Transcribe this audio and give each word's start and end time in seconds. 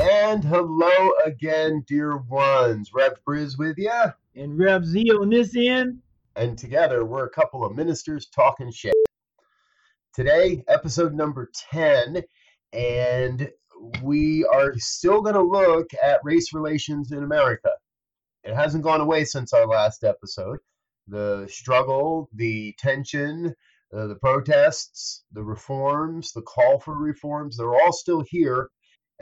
And 0.00 0.42
hello 0.42 1.10
again, 1.24 1.84
dear 1.86 2.16
ones. 2.16 2.90
Rev 2.94 3.12
Briz 3.28 3.58
with 3.58 3.76
you. 3.76 3.92
And 4.34 4.58
Rev 4.58 4.84
Z 4.86 5.10
on 5.10 5.28
this 5.28 5.54
end. 5.56 5.98
And 6.36 6.56
together, 6.56 7.04
we're 7.04 7.26
a 7.26 7.30
couple 7.30 7.64
of 7.64 7.76
ministers 7.76 8.26
talking 8.26 8.72
shit. 8.72 8.94
Today, 10.14 10.64
episode 10.68 11.14
number 11.14 11.50
10, 11.70 12.22
and 12.72 13.50
we 14.02 14.46
are 14.46 14.72
still 14.78 15.20
going 15.20 15.34
to 15.34 15.42
look 15.42 15.90
at 16.02 16.24
race 16.24 16.54
relations 16.54 17.12
in 17.12 17.22
America. 17.22 17.70
It 18.44 18.54
hasn't 18.54 18.84
gone 18.84 19.02
away 19.02 19.24
since 19.24 19.52
our 19.52 19.66
last 19.66 20.04
episode. 20.04 20.58
The 21.08 21.46
struggle, 21.50 22.30
the 22.34 22.74
tension, 22.78 23.54
uh, 23.94 24.06
the 24.06 24.16
protests, 24.16 25.24
the 25.32 25.42
reforms, 25.42 26.32
the 26.32 26.42
call 26.42 26.80
for 26.80 26.96
reforms, 26.96 27.56
they're 27.56 27.74
all 27.74 27.92
still 27.92 28.22
here 28.26 28.70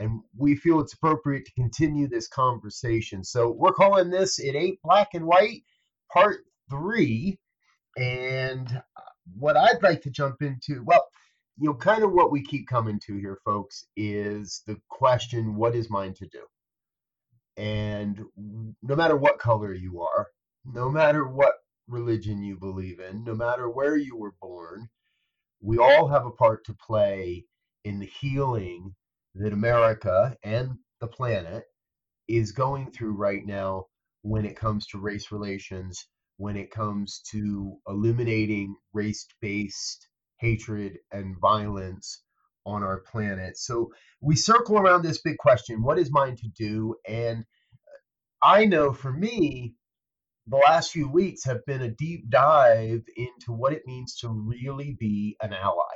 and 0.01 0.21
we 0.35 0.55
feel 0.55 0.79
it's 0.79 0.93
appropriate 0.93 1.45
to 1.45 1.53
continue 1.53 2.07
this 2.07 2.27
conversation. 2.27 3.23
So 3.23 3.51
we're 3.51 3.73
calling 3.73 4.09
this 4.09 4.39
It 4.39 4.55
Ain't 4.55 4.81
Black 4.81 5.09
and 5.13 5.25
White, 5.25 5.63
Part 6.11 6.39
3. 6.71 7.37
And 7.97 8.67
uh, 8.97 9.01
what 9.37 9.55
I'd 9.55 9.83
like 9.83 10.01
to 10.01 10.09
jump 10.09 10.41
into, 10.41 10.83
well, 10.83 11.07
you 11.59 11.69
know, 11.69 11.75
kind 11.75 12.03
of 12.03 12.13
what 12.13 12.31
we 12.31 12.43
keep 12.43 12.67
coming 12.67 12.99
to 13.05 13.17
here, 13.17 13.37
folks, 13.45 13.85
is 13.95 14.63
the 14.65 14.77
question 14.89 15.55
what 15.55 15.75
is 15.75 15.91
mine 15.91 16.15
to 16.15 16.25
do? 16.25 16.41
And 17.57 18.23
no 18.81 18.95
matter 18.95 19.15
what 19.15 19.37
color 19.37 19.73
you 19.73 20.01
are, 20.01 20.27
no 20.65 20.89
matter 20.89 21.27
what 21.27 21.53
religion 21.87 22.41
you 22.41 22.57
believe 22.57 22.99
in, 22.99 23.23
no 23.23 23.35
matter 23.35 23.69
where 23.69 23.97
you 23.97 24.17
were 24.17 24.33
born, 24.41 24.89
we 25.61 25.77
all 25.77 26.07
have 26.07 26.25
a 26.25 26.31
part 26.31 26.65
to 26.65 26.73
play 26.73 27.45
in 27.83 27.99
the 27.99 28.07
healing 28.07 28.95
that 29.35 29.53
America 29.53 30.35
and 30.43 30.77
the 30.99 31.07
planet 31.07 31.63
is 32.27 32.51
going 32.51 32.91
through 32.91 33.13
right 33.13 33.45
now 33.45 33.85
when 34.21 34.45
it 34.45 34.55
comes 34.55 34.87
to 34.87 34.99
race 34.99 35.31
relations, 35.31 36.05
when 36.37 36.55
it 36.55 36.71
comes 36.71 37.21
to 37.31 37.77
eliminating 37.87 38.75
race 38.93 39.25
based 39.41 40.07
hatred 40.39 40.97
and 41.11 41.39
violence 41.39 42.23
on 42.65 42.83
our 42.83 43.01
planet. 43.11 43.57
So 43.57 43.91
we 44.21 44.35
circle 44.35 44.77
around 44.77 45.03
this 45.03 45.21
big 45.21 45.37
question 45.37 45.83
what 45.83 45.99
is 45.99 46.11
mine 46.11 46.35
to 46.37 46.47
do? 46.55 46.95
And 47.07 47.45
I 48.43 48.65
know 48.65 48.93
for 48.93 49.11
me, 49.11 49.75
the 50.47 50.57
last 50.57 50.91
few 50.91 51.07
weeks 51.09 51.43
have 51.45 51.65
been 51.65 51.81
a 51.81 51.91
deep 51.91 52.29
dive 52.29 53.03
into 53.15 53.51
what 53.51 53.73
it 53.73 53.83
means 53.85 54.17
to 54.17 54.29
really 54.29 54.95
be 54.99 55.37
an 55.41 55.53
ally 55.53 55.95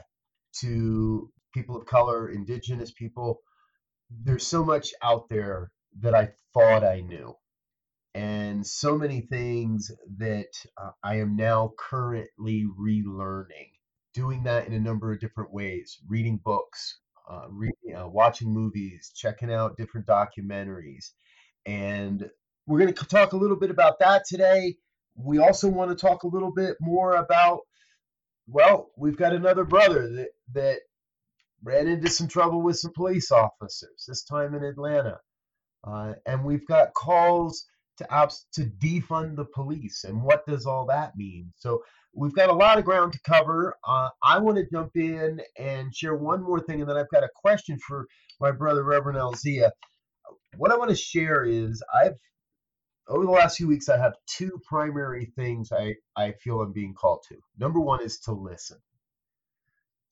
to 0.61 1.31
people 1.55 1.75
of 1.75 1.87
color, 1.87 2.29
indigenous 2.29 2.91
people. 2.91 3.39
There's 4.11 4.45
so 4.45 4.63
much 4.63 4.89
out 5.01 5.29
there 5.29 5.71
that 6.01 6.13
I 6.13 6.29
thought 6.53 6.83
I 6.83 7.01
knew, 7.01 7.35
and 8.13 8.67
so 8.67 8.95
many 8.97 9.21
things 9.21 9.91
that 10.17 10.51
uh, 10.77 10.91
I 11.03 11.15
am 11.15 11.35
now 11.35 11.73
currently 11.79 12.65
relearning. 12.79 13.71
Doing 14.13 14.43
that 14.43 14.67
in 14.67 14.73
a 14.73 14.79
number 14.79 15.11
of 15.11 15.19
different 15.19 15.51
ways, 15.51 15.97
reading 16.07 16.39
books, 16.43 16.99
uh, 17.29 17.47
reading, 17.49 17.95
uh, 17.97 18.07
watching 18.07 18.53
movies, 18.53 19.11
checking 19.15 19.51
out 19.51 19.75
different 19.77 20.07
documentaries. 20.07 21.11
And 21.65 22.29
we're 22.65 22.79
going 22.79 22.93
to 22.93 23.05
talk 23.05 23.33
a 23.33 23.37
little 23.37 23.57
bit 23.57 23.71
about 23.71 23.99
that 23.99 24.23
today. 24.25 24.75
We 25.17 25.39
also 25.39 25.67
want 25.67 25.91
to 25.91 25.95
talk 25.95 26.23
a 26.23 26.27
little 26.27 26.51
bit 26.51 26.77
more 26.79 27.15
about, 27.15 27.61
well, 28.47 28.91
we've 28.97 29.17
got 29.17 29.33
another 29.33 29.65
brother 29.65 30.07
that, 30.15 30.29
that 30.53 30.79
ran 31.65 31.87
into 31.87 32.09
some 32.09 32.27
trouble 32.27 32.61
with 32.61 32.77
some 32.77 32.93
police 32.93 33.31
officers, 33.31 34.05
this 34.07 34.23
time 34.23 34.53
in 34.53 34.63
Atlanta. 34.63 35.19
Uh, 35.83 36.13
and 36.25 36.43
we've 36.43 36.65
got 36.67 36.93
calls 36.93 37.65
to 37.97 38.13
abs- 38.13 38.47
to 38.53 38.65
defund 38.79 39.35
the 39.35 39.45
police. 39.45 40.03
And 40.03 40.21
what 40.21 40.45
does 40.45 40.65
all 40.65 40.85
that 40.87 41.17
mean? 41.17 41.51
So 41.57 41.83
we've 42.13 42.33
got 42.33 42.49
a 42.49 42.53
lot 42.53 42.77
of 42.77 42.85
ground 42.85 43.13
to 43.13 43.19
cover. 43.25 43.75
Uh, 43.87 44.09
I 44.23 44.37
want 44.37 44.57
to 44.57 44.67
jump 44.71 44.91
in 44.95 45.41
and 45.57 45.93
share 45.93 46.15
one 46.15 46.43
more 46.43 46.59
thing, 46.59 46.81
and 46.81 46.89
then 46.89 46.97
I've 46.97 47.09
got 47.09 47.23
a 47.23 47.29
question 47.35 47.77
for 47.79 48.07
my 48.39 48.51
brother, 48.51 48.83
Reverend 48.83 49.17
Elzia. 49.17 49.71
What 50.57 50.71
I 50.71 50.77
want 50.77 50.91
to 50.91 50.95
share 50.95 51.45
is 51.45 51.83
I've 51.93 52.15
over 53.07 53.23
the 53.23 53.31
last 53.31 53.57
few 53.57 53.67
weeks 53.67 53.89
I 53.89 53.97
have 53.97 54.15
two 54.25 54.59
primary 54.67 55.31
things 55.35 55.71
I, 55.71 55.95
I 56.15 56.31
feel 56.43 56.61
I'm 56.61 56.73
being 56.73 56.93
called 56.93 57.23
to. 57.29 57.35
Number 57.57 57.79
one 57.79 58.01
is 58.01 58.19
to 58.21 58.31
listen. 58.31 58.77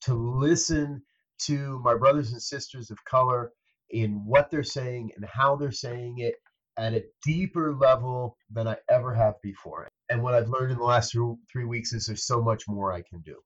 To 0.02 0.14
listen 0.14 1.02
to 1.40 1.80
my 1.80 1.94
brothers 1.96 2.32
and 2.32 2.42
sisters 2.42 2.90
of 2.90 3.04
color 3.04 3.52
in 3.90 4.24
what 4.24 4.50
they're 4.50 4.62
saying 4.62 5.10
and 5.16 5.24
how 5.26 5.56
they're 5.56 5.72
saying 5.72 6.18
it 6.18 6.34
at 6.76 6.94
a 6.94 7.04
deeper 7.24 7.74
level 7.74 8.36
than 8.50 8.66
I 8.66 8.76
ever 8.90 9.14
have 9.14 9.34
before. 9.42 9.88
And 10.10 10.22
what 10.22 10.34
I've 10.34 10.48
learned 10.48 10.72
in 10.72 10.78
the 10.78 10.84
last 10.84 11.16
three 11.52 11.64
weeks 11.64 11.92
is 11.92 12.06
there's 12.06 12.26
so 12.26 12.42
much 12.42 12.64
more 12.68 12.92
I 12.92 13.02
can 13.02 13.20
do. 13.20 13.36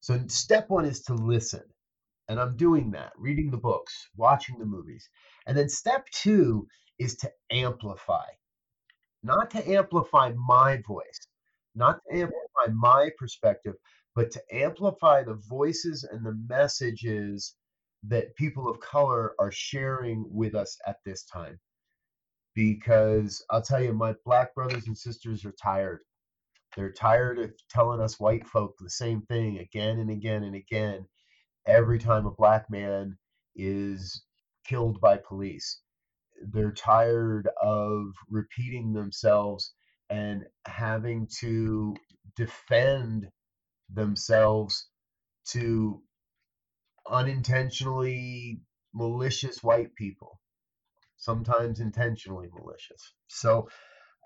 So, 0.00 0.20
step 0.28 0.68
one 0.68 0.84
is 0.84 1.02
to 1.04 1.14
listen. 1.14 1.62
And 2.28 2.40
I'm 2.40 2.56
doing 2.56 2.90
that, 2.92 3.12
reading 3.16 3.50
the 3.50 3.58
books, 3.58 4.08
watching 4.16 4.58
the 4.58 4.64
movies. 4.64 5.08
And 5.46 5.56
then 5.56 5.68
step 5.68 6.06
two 6.12 6.66
is 6.98 7.16
to 7.16 7.30
amplify, 7.50 8.24
not 9.22 9.50
to 9.50 9.70
amplify 9.70 10.32
my 10.36 10.80
voice, 10.86 11.26
not 11.74 12.00
to 12.04 12.16
amplify 12.16 12.72
my 12.72 13.10
perspective, 13.18 13.74
but 14.14 14.30
to 14.32 14.42
amplify 14.52 15.22
the 15.22 15.40
voices 15.48 16.04
and 16.04 16.24
the 16.24 16.36
messages 16.48 17.54
that 18.04 18.34
people 18.36 18.68
of 18.68 18.80
color 18.80 19.34
are 19.38 19.52
sharing 19.52 20.24
with 20.30 20.54
us 20.54 20.78
at 20.86 20.96
this 21.04 21.24
time. 21.24 21.58
Because 22.54 23.44
I'll 23.50 23.62
tell 23.62 23.82
you, 23.82 23.94
my 23.94 24.14
black 24.24 24.54
brothers 24.54 24.86
and 24.86 24.98
sisters 24.98 25.44
are 25.44 25.54
tired. 25.62 26.00
They're 26.76 26.92
tired 26.92 27.38
of 27.38 27.52
telling 27.70 28.00
us 28.00 28.20
white 28.20 28.46
folk 28.46 28.74
the 28.78 28.90
same 28.90 29.22
thing 29.22 29.58
again 29.58 29.98
and 30.00 30.10
again 30.10 30.42
and 30.44 30.54
again 30.54 31.06
every 31.66 31.98
time 31.98 32.26
a 32.26 32.30
black 32.30 32.68
man 32.70 33.16
is 33.56 34.24
killed 34.66 35.00
by 35.00 35.18
police. 35.18 35.80
They're 36.52 36.72
tired 36.72 37.48
of 37.62 38.06
repeating 38.30 38.92
themselves 38.92 39.74
and 40.10 40.44
having 40.66 41.28
to 41.40 41.94
defend 42.36 43.28
themselves 43.94 44.88
to 45.50 46.00
unintentionally 47.10 48.60
malicious 48.94 49.62
white 49.62 49.94
people, 49.94 50.40
sometimes 51.16 51.80
intentionally 51.80 52.48
malicious. 52.52 53.12
So, 53.28 53.68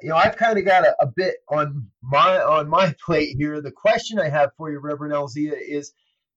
you 0.03 0.11
know, 0.11 0.17
I've 0.17 0.37
kind 0.37 0.59
of 0.59 0.65
got 0.65 0.85
a, 0.85 0.95
a, 1.01 1.07
bit 1.07 1.37
on 1.49 1.89
my 2.03 2.39
on 2.39 2.69
my 2.69 2.95
plate 3.07 3.37
here. 3.39 3.61
The 3.61 3.73
question 3.73 4.19
I 4.19 4.29
have 4.29 4.51
for 4.57 4.71
you, 4.71 4.79
Reverend 4.79 5.15
Elzia, 5.15 5.55
is 5.57 5.93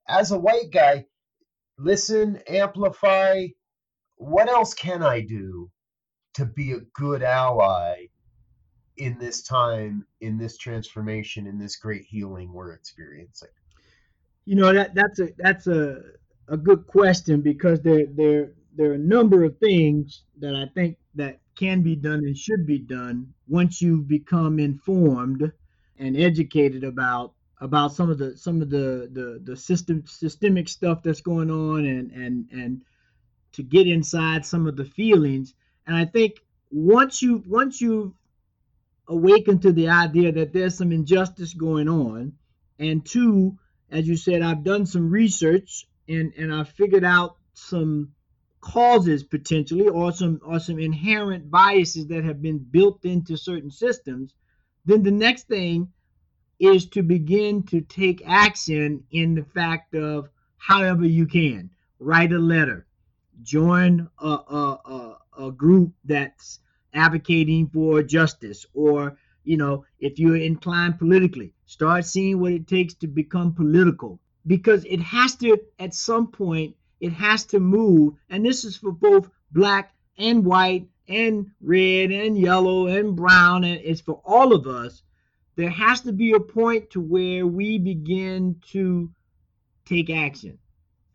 as 0.07 0.31
a 0.31 0.39
white 0.39 0.71
guy, 0.71 1.05
listen, 1.77 2.41
amplify. 2.47 3.47
What 4.15 4.49
else 4.49 4.73
can 4.73 5.01
I 5.01 5.21
do 5.21 5.71
to 6.35 6.45
be 6.45 6.73
a 6.73 6.81
good 6.93 7.23
ally 7.23 8.07
in 8.99 9.17
this 9.17 9.41
time, 9.41 10.05
in 10.21 10.37
this 10.37 10.57
transformation, 10.57 11.47
in 11.47 11.57
this 11.57 11.77
great 11.77 12.03
healing 12.03 12.53
we're 12.53 12.73
experiencing? 12.73 13.49
You 14.45 14.55
know 14.55 14.73
that 14.73 14.93
that's 14.93 15.19
a 15.19 15.29
that's 15.37 15.67
a 15.67 16.01
a 16.47 16.57
good 16.57 16.85
question 16.87 17.41
because 17.41 17.81
there 17.81 18.05
there 18.15 18.51
there 18.75 18.91
are 18.91 18.95
a 18.95 18.99
number 18.99 19.43
of 19.43 19.57
things 19.59 20.23
that 20.39 20.55
I 20.55 20.67
think 20.73 20.97
that 21.15 21.39
can 21.55 21.81
be 21.81 21.95
done 21.95 22.19
and 22.19 22.37
should 22.37 22.65
be 22.65 22.79
done 22.79 23.33
once 23.47 23.81
you 23.81 24.01
become 24.01 24.59
informed 24.59 25.51
and 25.97 26.17
educated 26.17 26.83
about 26.83 27.33
about 27.61 27.93
some 27.93 28.09
of 28.09 28.17
the 28.17 28.35
some 28.37 28.61
of 28.61 28.69
the 28.69 29.09
the, 29.13 29.39
the 29.43 29.55
system 29.55 30.03
systemic 30.05 30.67
stuff 30.67 31.03
that's 31.03 31.21
going 31.21 31.51
on 31.51 31.85
and 31.85 32.11
and 32.11 32.49
and 32.51 32.81
to 33.51 33.63
get 33.63 33.87
inside 33.87 34.45
some 34.45 34.67
of 34.67 34.75
the 34.75 34.85
feelings 34.85 35.53
and 35.87 35.95
I 35.95 36.05
think 36.05 36.39
once 36.71 37.21
you 37.21 37.43
once 37.47 37.81
you 37.81 38.15
awakened 39.09 39.63
to 39.63 39.73
the 39.73 39.89
idea 39.89 40.31
that 40.31 40.53
there's 40.53 40.77
some 40.77 40.91
injustice 40.91 41.53
going 41.53 41.89
on. 41.89 42.33
And 42.77 43.05
two, 43.05 43.57
as 43.91 44.07
you 44.07 44.15
said, 44.15 44.41
I've 44.41 44.63
done 44.63 44.85
some 44.85 45.09
research 45.09 45.87
and, 46.07 46.31
and 46.37 46.53
I 46.53 46.63
figured 46.63 47.03
out 47.03 47.35
some 47.53 48.13
causes 48.61 49.23
potentially 49.23 49.87
or 49.87 50.11
some 50.11 50.39
or 50.43 50.59
some 50.59 50.79
inherent 50.79 51.49
biases 51.49 52.07
that 52.07 52.23
have 52.23 52.41
been 52.41 52.59
built 52.59 53.03
into 53.03 53.35
certain 53.35 53.71
systems, 53.71 54.33
then 54.85 55.01
the 55.03 55.11
next 55.11 55.47
thing 55.47 55.91
is 56.59 56.87
to 56.87 57.01
begin 57.01 57.63
to 57.63 57.81
take 57.81 58.21
action 58.27 59.03
in 59.11 59.33
the 59.33 59.43
fact 59.43 59.95
of 59.95 60.29
however 60.57 61.05
you 61.05 61.25
can. 61.25 61.69
Write 61.99 62.31
a 62.31 62.39
letter, 62.39 62.85
join 63.41 64.07
a, 64.19 64.27
a, 64.27 64.79
a, 64.85 65.45
a 65.47 65.51
group 65.51 65.93
that's 66.05 66.59
advocating 66.93 67.67
for 67.67 68.03
justice, 68.03 68.65
or 68.73 69.17
you 69.43 69.57
know, 69.57 69.85
if 69.99 70.19
you're 70.19 70.35
inclined 70.35 70.99
politically, 70.99 71.53
start 71.65 72.05
seeing 72.05 72.39
what 72.39 72.51
it 72.51 72.67
takes 72.67 72.93
to 72.95 73.07
become 73.07 73.53
political. 73.53 74.19
Because 74.47 74.85
it 74.85 74.99
has 74.99 75.35
to 75.37 75.57
at 75.79 75.93
some 75.93 76.27
point 76.27 76.75
it 76.99 77.13
has 77.13 77.45
to 77.45 77.59
move 77.59 78.15
and 78.29 78.45
this 78.45 78.63
is 78.63 78.77
for 78.77 78.91
both 78.91 79.29
black 79.51 79.93
and 80.17 80.45
white 80.45 80.87
and 81.07 81.51
red 81.61 82.11
and 82.11 82.37
yellow 82.37 82.87
and 82.87 83.15
brown 83.15 83.63
and 83.63 83.79
it's 83.83 84.01
for 84.01 84.21
all 84.25 84.53
of 84.53 84.67
us. 84.67 85.03
There 85.55 85.69
has 85.69 86.01
to 86.01 86.11
be 86.13 86.33
a 86.33 86.39
point 86.39 86.89
to 86.91 87.01
where 87.01 87.45
we 87.45 87.77
begin 87.77 88.61
to 88.71 89.11
take 89.85 90.09
action 90.09 90.57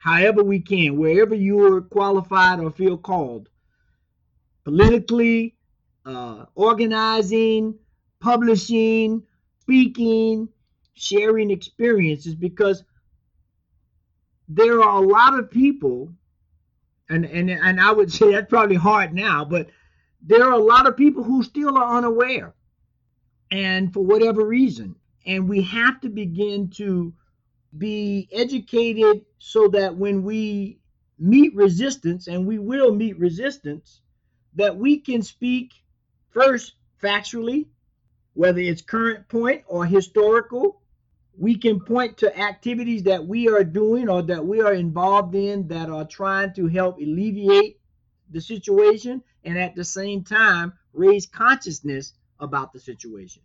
however 0.05 0.44
we 0.44 0.61
can 0.61 0.99
wherever 0.99 1.35
you 1.35 1.65
are 1.65 1.81
qualified 1.81 2.61
or 2.61 2.70
feel 2.70 2.99
called 2.99 3.49
politically 4.65 5.55
uh, 6.06 6.47
organizing 6.55 7.79
publishing 8.21 9.23
speaking 9.61 10.49
sharing 10.95 11.51
experiences 11.51 12.35
because 12.35 12.85
there 14.49 14.83
are 14.83 15.03
a 15.03 15.06
lot 15.06 15.39
of 15.39 15.51
people 15.51 16.12
and 17.09 17.25
and 17.25 17.51
and 17.51 17.81
I 17.81 17.93
would 17.93 18.12
say 18.19 18.33
that's 18.33 18.49
probably 18.49 18.77
hard 18.77 19.12
now 19.12 19.45
but 19.45 19.69
there 20.23 20.45
are 20.45 20.53
a 20.53 20.59
lot 20.59 20.89
of 20.89 20.97
people 20.97 21.23
who 21.23 21.43
still 21.43 21.77
are 21.77 21.97
unaware 21.97 22.55
and 23.51 23.93
for 23.93 24.05
whatever 24.05 24.45
reason. 24.45 24.97
And 25.27 25.49
we 25.49 25.62
have 25.62 26.01
to 26.01 26.09
begin 26.09 26.71
to 26.71 27.15
be 27.77 28.29
educated 28.33 29.25
so 29.39 29.69
that 29.69 29.97
when 29.97 30.23
we 30.23 30.81
meet 31.19 31.55
resistance, 31.55 32.27
and 32.27 32.47
we 32.47 32.59
will 32.59 32.95
meet 32.95 33.19
resistance, 33.19 34.01
that 34.55 34.77
we 34.77 34.99
can 34.99 35.23
speak 35.23 35.73
first 36.35 36.75
factually, 37.03 37.67
whether 38.35 38.61
it's 38.61 38.83
current 38.83 39.29
point 39.29 39.63
or 39.67 39.87
historical. 39.87 40.81
We 41.37 41.57
can 41.57 41.81
point 41.81 42.19
to 42.19 42.39
activities 42.39 43.03
that 43.05 43.27
we 43.27 43.49
are 43.49 43.65
doing 43.65 44.09
or 44.09 44.23
that 44.23 44.45
we 44.45 44.61
are 44.61 44.75
involved 44.75 45.35
in 45.35 45.67
that 45.69 45.91
are 45.91 46.05
trying 46.05 46.53
to 46.55 46.69
help 46.69 46.99
alleviate 46.99 47.81
the 48.31 48.41
situation 48.41 49.23
and 49.45 49.59
at 49.59 49.75
the 49.75 49.85
same 49.85 50.23
time 50.23 50.73
raise 50.93 51.27
consciousness 51.27 52.13
about 52.41 52.73
the 52.73 52.81
situation 52.81 53.43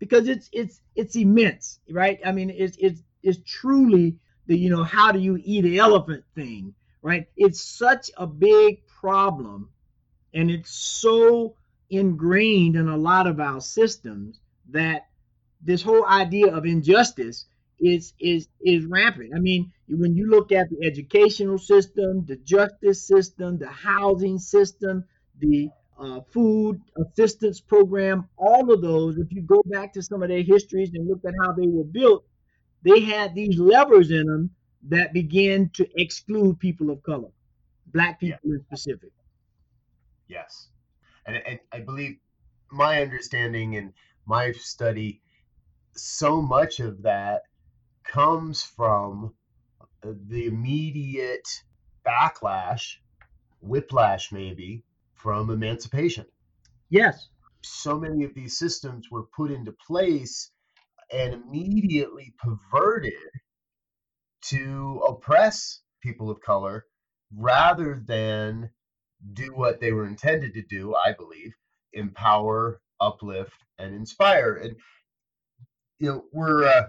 because 0.00 0.28
it's 0.28 0.48
it's 0.52 0.80
it's 0.96 1.16
immense, 1.16 1.78
right? 1.90 2.18
I 2.24 2.32
mean, 2.32 2.50
it's 2.50 2.76
it's 2.80 3.02
it's 3.22 3.38
truly 3.46 4.18
the 4.46 4.58
you 4.58 4.70
know 4.70 4.82
how 4.82 5.12
do 5.12 5.20
you 5.20 5.38
eat 5.44 5.64
an 5.64 5.76
elephant 5.78 6.24
thing, 6.34 6.74
right? 7.02 7.26
It's 7.36 7.60
such 7.60 8.10
a 8.16 8.26
big 8.26 8.86
problem, 8.86 9.68
and 10.34 10.50
it's 10.50 10.72
so 10.72 11.54
ingrained 11.90 12.76
in 12.76 12.88
a 12.88 12.96
lot 12.96 13.26
of 13.26 13.40
our 13.40 13.60
systems 13.60 14.40
that 14.70 15.06
this 15.62 15.82
whole 15.82 16.06
idea 16.06 16.54
of 16.54 16.64
injustice 16.64 17.46
is 17.80 18.12
is 18.20 18.48
is 18.60 18.84
rampant. 18.86 19.32
I 19.34 19.38
mean, 19.38 19.72
when 19.88 20.14
you 20.14 20.30
look 20.30 20.52
at 20.52 20.68
the 20.70 20.86
educational 20.86 21.58
system, 21.58 22.24
the 22.26 22.36
justice 22.36 23.06
system, 23.06 23.58
the 23.58 23.68
housing 23.68 24.38
system, 24.38 25.04
the 25.38 25.70
uh, 25.98 26.20
food 26.32 26.80
assistance 26.96 27.60
program, 27.60 28.28
all 28.36 28.72
of 28.72 28.80
those, 28.80 29.18
if 29.18 29.32
you 29.32 29.42
go 29.42 29.62
back 29.66 29.92
to 29.94 30.02
some 30.02 30.22
of 30.22 30.28
their 30.28 30.42
histories 30.42 30.90
and 30.94 31.08
look 31.08 31.24
at 31.26 31.34
how 31.42 31.52
they 31.52 31.66
were 31.66 31.84
built, 31.84 32.24
they 32.82 33.00
had 33.00 33.34
these 33.34 33.58
levers 33.58 34.10
in 34.10 34.26
them 34.26 34.50
that 34.88 35.12
began 35.12 35.70
to 35.74 35.86
exclude 36.00 36.58
people 36.58 36.90
of 36.90 37.02
color, 37.02 37.28
black 37.86 38.18
people 38.18 38.38
yeah. 38.44 38.54
in 38.54 38.64
specific. 38.64 39.12
Yes. 40.26 40.69
And, 41.34 41.46
and 41.46 41.58
I 41.72 41.80
believe 41.80 42.16
my 42.72 43.02
understanding 43.02 43.76
and 43.76 43.92
my 44.26 44.52
study, 44.52 45.20
so 45.96 46.42
much 46.42 46.80
of 46.80 47.02
that 47.02 47.42
comes 48.04 48.62
from 48.62 49.34
the 50.02 50.46
immediate 50.46 51.48
backlash, 52.06 52.96
whiplash 53.60 54.32
maybe, 54.32 54.82
from 55.14 55.50
emancipation. 55.50 56.26
Yes. 56.88 57.28
So 57.62 57.98
many 58.00 58.24
of 58.24 58.34
these 58.34 58.58
systems 58.58 59.08
were 59.10 59.26
put 59.36 59.50
into 59.50 59.72
place 59.86 60.50
and 61.12 61.34
immediately 61.34 62.34
perverted 62.38 63.12
to 64.42 65.02
oppress 65.06 65.80
people 66.02 66.30
of 66.30 66.40
color 66.40 66.86
rather 67.36 68.02
than 68.06 68.70
do 69.32 69.54
what 69.54 69.80
they 69.80 69.92
were 69.92 70.06
intended 70.06 70.54
to 70.54 70.62
do, 70.62 70.94
I 70.94 71.12
believe, 71.12 71.52
empower, 71.92 72.80
uplift, 73.00 73.64
and 73.78 73.94
inspire. 73.94 74.54
And 74.54 74.76
you 75.98 76.08
know, 76.08 76.24
we're 76.32 76.66
uh, 76.66 76.88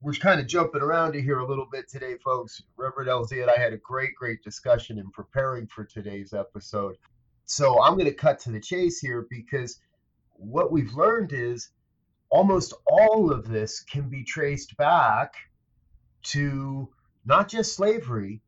we're 0.00 0.12
kind 0.12 0.40
of 0.40 0.46
jumping 0.46 0.82
around 0.82 1.12
to 1.12 1.22
here 1.22 1.38
a 1.38 1.46
little 1.46 1.66
bit 1.70 1.88
today, 1.88 2.16
folks. 2.24 2.62
Reverend 2.76 3.08
LZ 3.08 3.42
and 3.42 3.50
I 3.50 3.58
had 3.58 3.72
a 3.72 3.78
great, 3.78 4.14
great 4.14 4.42
discussion 4.42 4.98
in 4.98 5.10
preparing 5.10 5.66
for 5.66 5.84
today's 5.84 6.32
episode. 6.32 6.96
So 7.44 7.82
I'm 7.82 7.94
going 7.94 8.04
to 8.04 8.14
cut 8.14 8.38
to 8.40 8.50
the 8.50 8.60
chase 8.60 9.00
here 9.00 9.26
because 9.30 9.80
what 10.34 10.70
we've 10.70 10.92
learned 10.92 11.32
is 11.32 11.70
almost 12.30 12.74
all 12.86 13.32
of 13.32 13.48
this 13.48 13.80
can 13.80 14.08
be 14.08 14.22
traced 14.22 14.76
back 14.76 15.32
to 16.22 16.88
not 17.24 17.48
just 17.48 17.74
slavery, 17.74 18.42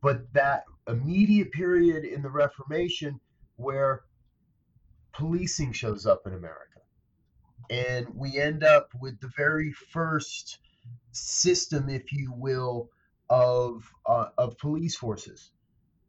but 0.00 0.32
that 0.32 0.64
immediate 0.88 1.52
period 1.52 2.04
in 2.04 2.22
the 2.22 2.30
Reformation 2.30 3.20
where 3.56 4.02
policing 5.12 5.72
shows 5.72 6.06
up 6.06 6.26
in 6.26 6.34
America. 6.34 6.80
And 7.68 8.08
we 8.14 8.38
end 8.38 8.64
up 8.64 8.90
with 9.00 9.20
the 9.20 9.30
very 9.36 9.72
first 9.72 10.58
system, 11.12 11.88
if 11.88 12.12
you 12.12 12.32
will, 12.34 12.90
of 13.28 13.84
uh, 14.06 14.26
of 14.38 14.58
police 14.58 14.96
forces 14.96 15.52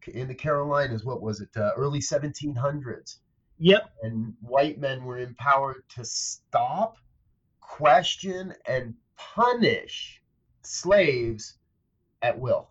in 0.08 0.28
the 0.28 0.34
Carolinas. 0.34 1.06
What 1.06 1.22
was 1.22 1.42
it? 1.42 1.50
Uh, 1.56 1.72
early 1.78 2.00
1700s. 2.00 3.18
Yep. 3.60 3.92
And 4.02 4.34
white 4.42 4.80
men 4.80 5.04
were 5.04 5.20
empowered 5.20 5.84
to 5.90 6.04
stop, 6.04 6.98
question, 7.60 8.56
and 8.66 8.96
punish 9.16 10.20
slaves 10.64 11.58
at 12.24 12.40
will. 12.40 12.70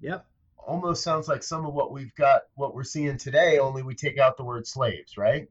Yep. 0.00 0.26
Almost 0.66 1.02
sounds 1.02 1.28
like 1.28 1.42
some 1.42 1.64
of 1.64 1.74
what 1.74 1.92
we've 1.92 2.14
got, 2.16 2.42
what 2.56 2.74
we're 2.74 2.84
seeing 2.84 3.16
today. 3.16 3.58
Only 3.58 3.82
we 3.82 3.94
take 3.94 4.18
out 4.18 4.36
the 4.36 4.44
word 4.44 4.66
slaves, 4.66 5.16
right? 5.16 5.48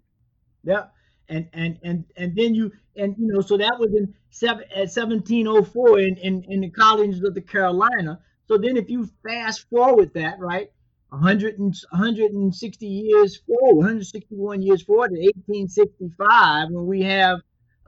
Yeah. 0.63 0.85
And 1.29 1.47
and 1.53 1.79
and 1.83 2.05
and 2.17 2.35
then 2.35 2.53
you 2.53 2.71
and 2.95 3.15
you 3.17 3.33
know 3.33 3.41
so 3.41 3.57
that 3.57 3.77
was 3.79 3.91
in 3.95 4.13
seven, 4.29 4.65
at 4.71 4.89
1704 4.93 5.99
in, 5.99 6.17
in 6.17 6.43
in 6.47 6.61
the 6.61 6.69
colonies 6.69 7.23
of 7.23 7.33
the 7.33 7.41
Carolina 7.41 8.19
so 8.47 8.57
then 8.57 8.77
if 8.77 8.89
you 8.89 9.09
fast 9.23 9.67
forward 9.69 10.13
that, 10.13 10.39
right, 10.39 10.69
100 11.09 11.57
and, 11.57 11.73
160 11.89 12.85
years 12.85 13.37
forward, 13.37 13.77
161 13.77 14.61
years 14.61 14.83
forward 14.83 15.09
to 15.09 15.19
1865 15.19 16.69
when 16.69 16.85
we 16.85 17.01
have 17.03 17.39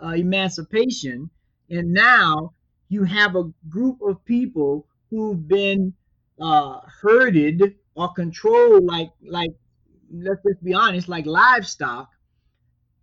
uh, 0.04 0.10
emancipation, 0.10 1.30
and 1.70 1.94
now 1.94 2.54
you 2.90 3.04
have 3.04 3.36
a 3.36 3.52
group 3.70 4.02
of 4.02 4.24
people 4.26 4.88
who've 5.10 5.48
been 5.48 5.94
uh, 6.42 6.80
herded 7.02 7.76
or 7.96 8.14
controlled 8.14 8.84
like 8.86 9.10
like 9.26 9.52
let's 10.12 10.42
just 10.48 10.64
be 10.64 10.74
honest 10.74 11.10
like 11.10 11.26
livestock 11.26 12.10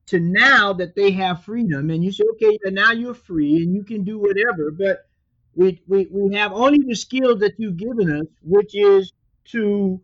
to 0.07 0.21
now 0.21 0.73
that 0.73 0.95
they 0.95 1.11
have 1.11 1.45
freedom 1.45 1.91
and 1.91 2.05
you 2.05 2.13
say 2.13 2.25
okay 2.33 2.59
now 2.67 2.93
you're 2.93 3.15
free 3.15 3.57
and 3.57 3.75
you 3.75 3.83
can 3.83 4.05
do 4.05 4.19
whatever 4.19 4.71
but 4.71 5.07
we, 5.55 5.81
we, 5.87 6.09
we 6.11 6.35
have 6.35 6.53
only 6.53 6.79
the 6.87 6.95
skills 6.95 7.41
that 7.41 7.55
you've 7.59 7.77
given 7.77 8.11
us, 8.11 8.27
which 8.43 8.75
is 8.75 9.13
to 9.47 10.01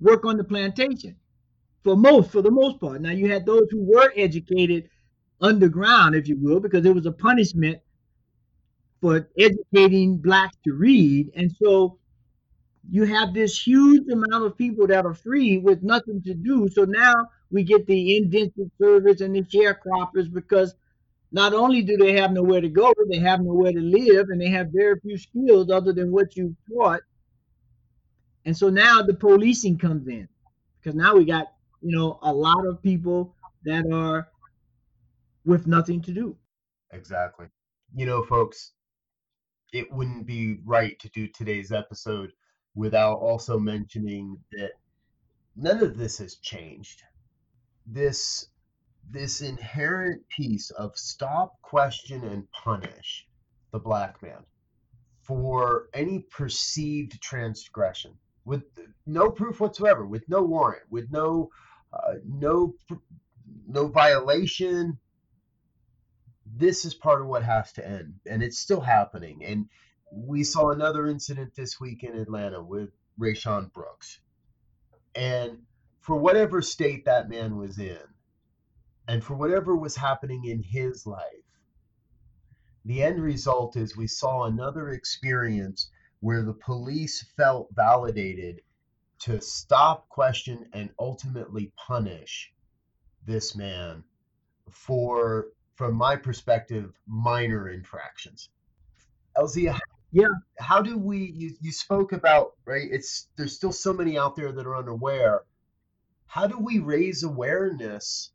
work 0.00 0.24
on 0.24 0.36
the 0.36 0.44
plantation 0.44 1.16
for 1.84 1.96
most, 1.96 2.30
for 2.30 2.42
the 2.42 2.50
most 2.50 2.80
part. 2.80 3.00
Now 3.00 3.10
you 3.10 3.30
had 3.30 3.46
those 3.46 3.66
who 3.70 3.82
were 3.82 4.12
educated 4.16 4.88
underground, 5.40 6.14
if 6.14 6.28
you 6.28 6.36
will, 6.40 6.60
because 6.60 6.84
it 6.84 6.94
was 6.94 7.06
a 7.06 7.12
punishment 7.12 7.78
for 9.00 9.28
educating 9.38 10.16
blacks 10.18 10.56
to 10.64 10.72
read. 10.72 11.30
And 11.36 11.52
so 11.62 11.98
you 12.90 13.04
have 13.04 13.34
this 13.34 13.60
huge 13.60 14.08
amount 14.08 14.44
of 14.44 14.56
people 14.56 14.86
that 14.86 15.04
are 15.04 15.14
free 15.14 15.58
with 15.58 15.82
nothing 15.82 16.22
to 16.22 16.34
do. 16.34 16.68
So 16.68 16.84
now 16.84 17.28
we 17.50 17.64
get 17.64 17.86
the 17.86 18.16
indentured 18.16 18.70
servants 18.80 19.20
and 19.20 19.34
the 19.34 19.42
sharecroppers 19.42 20.32
because 20.32 20.74
not 21.32 21.52
only 21.52 21.82
do 21.82 21.96
they 21.96 22.12
have 22.12 22.32
nowhere 22.32 22.60
to 22.60 22.68
go, 22.68 22.92
they 23.10 23.18
have 23.18 23.40
nowhere 23.40 23.72
to 23.72 23.80
live, 23.80 24.28
and 24.30 24.40
they 24.40 24.48
have 24.48 24.68
very 24.68 24.98
few 25.00 25.18
skills 25.18 25.70
other 25.70 25.92
than 25.92 26.12
what 26.12 26.36
you 26.36 26.54
taught. 26.72 27.00
And 28.44 28.56
so 28.56 28.70
now 28.70 29.02
the 29.02 29.14
policing 29.14 29.78
comes 29.78 30.06
in 30.06 30.28
because 30.78 30.94
now 30.94 31.16
we 31.16 31.24
got, 31.24 31.48
you 31.82 31.96
know, 31.96 32.18
a 32.22 32.32
lot 32.32 32.64
of 32.64 32.80
people 32.80 33.34
that 33.64 33.84
are 33.92 34.28
with 35.44 35.66
nothing 35.66 36.00
to 36.02 36.12
do. 36.12 36.36
Exactly. 36.92 37.46
You 37.94 38.06
know, 38.06 38.22
folks, 38.22 38.72
it 39.72 39.90
wouldn't 39.92 40.26
be 40.26 40.58
right 40.64 40.98
to 41.00 41.08
do 41.10 41.26
today's 41.26 41.72
episode 41.72 42.32
without 42.76 43.16
also 43.16 43.58
mentioning 43.58 44.38
that 44.52 44.72
none 45.56 45.82
of 45.82 45.96
this 45.96 46.18
has 46.18 46.36
changed. 46.36 47.02
This 47.86 48.48
this 49.08 49.40
inherent 49.40 50.28
piece 50.28 50.70
of 50.70 50.96
stop, 50.96 51.60
question, 51.62 52.24
and 52.24 52.50
punish 52.50 53.26
the 53.72 53.78
black 53.78 54.20
man 54.22 54.44
for 55.22 55.88
any 55.94 56.20
perceived 56.20 57.20
transgression 57.20 58.12
with 58.44 58.64
no 59.06 59.30
proof 59.30 59.60
whatsoever, 59.60 60.04
with 60.06 60.28
no 60.28 60.42
warrant, 60.42 60.82
with 60.90 61.10
no 61.10 61.50
uh, 61.92 62.14
no 62.24 62.74
no 63.66 63.88
violation. 63.88 64.98
This 66.56 66.84
is 66.84 66.94
part 66.94 67.20
of 67.20 67.26
what 67.26 67.42
has 67.42 67.72
to 67.74 67.86
end, 67.86 68.14
and 68.28 68.42
it's 68.42 68.58
still 68.58 68.80
happening. 68.80 69.44
And 69.44 69.68
we 70.10 70.44
saw 70.44 70.70
another 70.70 71.06
incident 71.06 71.54
this 71.54 71.80
week 71.80 72.02
in 72.02 72.16
Atlanta 72.16 72.62
with 72.62 72.90
Rayshard 73.18 73.72
Brooks, 73.72 74.20
and 75.14 75.58
for 76.00 76.16
whatever 76.16 76.62
state 76.62 77.04
that 77.06 77.28
man 77.28 77.56
was 77.56 77.78
in, 77.78 77.98
and 79.08 79.22
for 79.22 79.34
whatever 79.34 79.76
was 79.76 79.96
happening 79.96 80.44
in 80.44 80.62
his 80.62 81.06
life, 81.06 81.22
the 82.84 83.02
end 83.02 83.20
result 83.20 83.76
is 83.76 83.96
we 83.96 84.06
saw 84.06 84.44
another 84.44 84.90
experience 84.90 85.90
where 86.20 86.42
the 86.42 86.54
police 86.54 87.22
felt 87.36 87.68
validated 87.74 88.60
to 89.18 89.40
stop, 89.40 90.08
question, 90.08 90.68
and 90.72 90.90
ultimately 90.98 91.72
punish 91.76 92.52
this 93.26 93.56
man 93.56 94.04
for, 94.70 95.46
from 95.74 95.94
my 95.94 96.16
perspective, 96.16 96.92
minor 97.06 97.68
infractions. 97.70 98.50
LZ, 99.36 99.78
yeah, 100.16 100.28
how 100.58 100.80
do 100.80 100.96
we? 100.96 101.30
You, 101.36 101.54
you 101.60 101.72
spoke 101.72 102.12
about 102.12 102.54
right. 102.64 102.88
It's 102.90 103.28
there's 103.36 103.54
still 103.54 103.70
so 103.70 103.92
many 103.92 104.16
out 104.16 104.34
there 104.34 104.50
that 104.50 104.66
are 104.66 104.74
unaware. 104.74 105.42
How 106.26 106.46
do 106.46 106.58
we 106.58 106.78
raise 106.78 107.22
awareness 107.22 108.30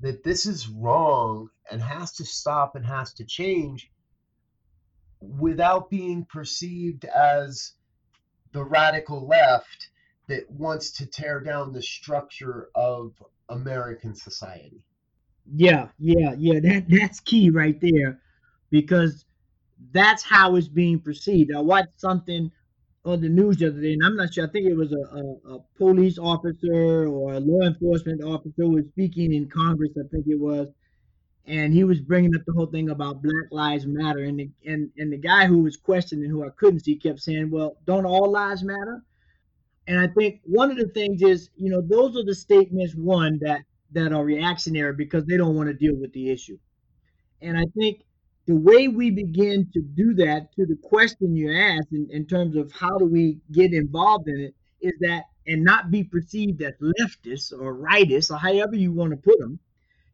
that 0.00 0.24
this 0.24 0.44
is 0.44 0.66
wrong 0.68 1.50
and 1.70 1.80
has 1.80 2.10
to 2.14 2.24
stop 2.24 2.74
and 2.74 2.84
has 2.84 3.14
to 3.14 3.24
change 3.24 3.92
without 5.20 5.88
being 5.88 6.24
perceived 6.24 7.04
as 7.04 7.74
the 8.50 8.64
radical 8.64 9.24
left 9.28 9.86
that 10.26 10.50
wants 10.50 10.90
to 10.90 11.06
tear 11.06 11.38
down 11.38 11.72
the 11.72 11.82
structure 11.82 12.70
of 12.74 13.12
American 13.48 14.16
society. 14.16 14.82
Yeah, 15.54 15.90
yeah, 16.00 16.34
yeah. 16.36 16.58
That 16.58 16.86
that's 16.88 17.20
key 17.20 17.50
right 17.50 17.80
there, 17.80 18.20
because 18.70 19.24
that's 19.92 20.22
how 20.22 20.56
it's 20.56 20.68
being 20.68 21.00
perceived. 21.00 21.52
I 21.54 21.60
watched 21.60 22.00
something 22.00 22.50
on 23.04 23.20
the 23.20 23.28
news 23.28 23.56
the 23.56 23.68
other 23.68 23.80
day, 23.80 23.94
and 23.94 24.04
I'm 24.04 24.16
not 24.16 24.32
sure. 24.32 24.46
I 24.46 24.50
think 24.50 24.66
it 24.66 24.76
was 24.76 24.92
a, 24.92 24.96
a, 24.96 25.56
a 25.56 25.58
police 25.76 26.18
officer 26.18 27.06
or 27.06 27.34
a 27.34 27.40
law 27.40 27.66
enforcement 27.66 28.22
officer 28.22 28.68
was 28.68 28.84
speaking 28.90 29.34
in 29.34 29.48
Congress. 29.48 29.90
I 29.98 30.06
think 30.08 30.26
it 30.28 30.38
was, 30.38 30.68
and 31.46 31.74
he 31.74 31.82
was 31.84 32.00
bringing 32.00 32.34
up 32.36 32.42
the 32.46 32.52
whole 32.52 32.66
thing 32.66 32.90
about 32.90 33.22
Black 33.22 33.50
Lives 33.50 33.86
Matter, 33.86 34.20
and 34.20 34.38
the, 34.38 34.50
and 34.66 34.90
and 34.96 35.12
the 35.12 35.18
guy 35.18 35.46
who 35.46 35.62
was 35.62 35.76
questioning, 35.76 36.30
who 36.30 36.44
I 36.46 36.50
couldn't 36.50 36.80
see, 36.80 36.96
kept 36.96 37.20
saying, 37.20 37.50
"Well, 37.50 37.76
don't 37.86 38.06
all 38.06 38.30
lives 38.30 38.62
matter?" 38.62 39.02
And 39.88 39.98
I 39.98 40.06
think 40.06 40.40
one 40.44 40.70
of 40.70 40.76
the 40.76 40.88
things 40.88 41.22
is, 41.22 41.50
you 41.56 41.70
know, 41.70 41.80
those 41.80 42.16
are 42.16 42.24
the 42.24 42.36
statements 42.36 42.94
one 42.94 43.40
that 43.42 43.62
that 43.90 44.12
are 44.12 44.24
reactionary 44.24 44.94
because 44.94 45.26
they 45.26 45.36
don't 45.36 45.56
want 45.56 45.68
to 45.68 45.74
deal 45.74 45.96
with 45.96 46.12
the 46.12 46.30
issue, 46.30 46.58
and 47.40 47.58
I 47.58 47.64
think 47.76 48.02
the 48.46 48.56
way 48.56 48.88
we 48.88 49.10
begin 49.10 49.70
to 49.72 49.80
do 49.80 50.14
that 50.14 50.52
to 50.56 50.66
the 50.66 50.76
question 50.82 51.36
you 51.36 51.52
asked 51.52 51.92
in, 51.92 52.08
in 52.10 52.26
terms 52.26 52.56
of 52.56 52.72
how 52.72 52.98
do 52.98 53.04
we 53.04 53.38
get 53.52 53.72
involved 53.72 54.28
in 54.28 54.40
it 54.40 54.54
is 54.80 54.94
that 55.00 55.24
and 55.46 55.64
not 55.64 55.90
be 55.90 56.04
perceived 56.04 56.62
as 56.62 56.74
leftist 56.80 57.52
or 57.52 57.76
rightist 57.76 58.30
or 58.30 58.36
however 58.36 58.76
you 58.76 58.92
want 58.92 59.10
to 59.10 59.16
put 59.16 59.38
them 59.38 59.58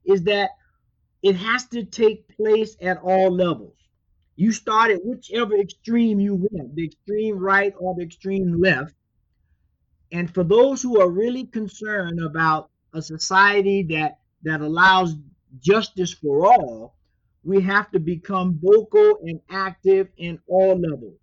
is 0.04 0.22
that 0.22 0.50
it 1.22 1.36
has 1.36 1.66
to 1.66 1.84
take 1.84 2.28
place 2.36 2.76
at 2.80 2.98
all 2.98 3.30
levels. 3.30 3.74
You 4.36 4.52
start 4.52 4.90
at 4.90 5.04
whichever 5.04 5.56
extreme 5.56 6.20
you 6.20 6.34
want 6.34 6.74
the 6.74 6.84
extreme 6.84 7.38
right 7.38 7.74
or 7.78 7.94
the 7.94 8.02
extreme 8.02 8.60
left 8.60 8.94
and 10.12 10.32
for 10.32 10.44
those 10.44 10.80
who 10.82 11.00
are 11.00 11.10
really 11.10 11.44
concerned 11.44 12.20
about 12.20 12.70
a 12.94 13.02
society 13.02 13.82
that 13.84 14.18
that 14.42 14.60
allows 14.60 15.14
justice 15.60 16.12
for 16.12 16.46
all 16.46 16.94
we 17.44 17.60
have 17.62 17.90
to 17.92 17.98
become 17.98 18.58
vocal 18.62 19.18
and 19.22 19.40
active 19.50 20.08
in 20.16 20.38
all 20.46 20.78
levels. 20.78 21.18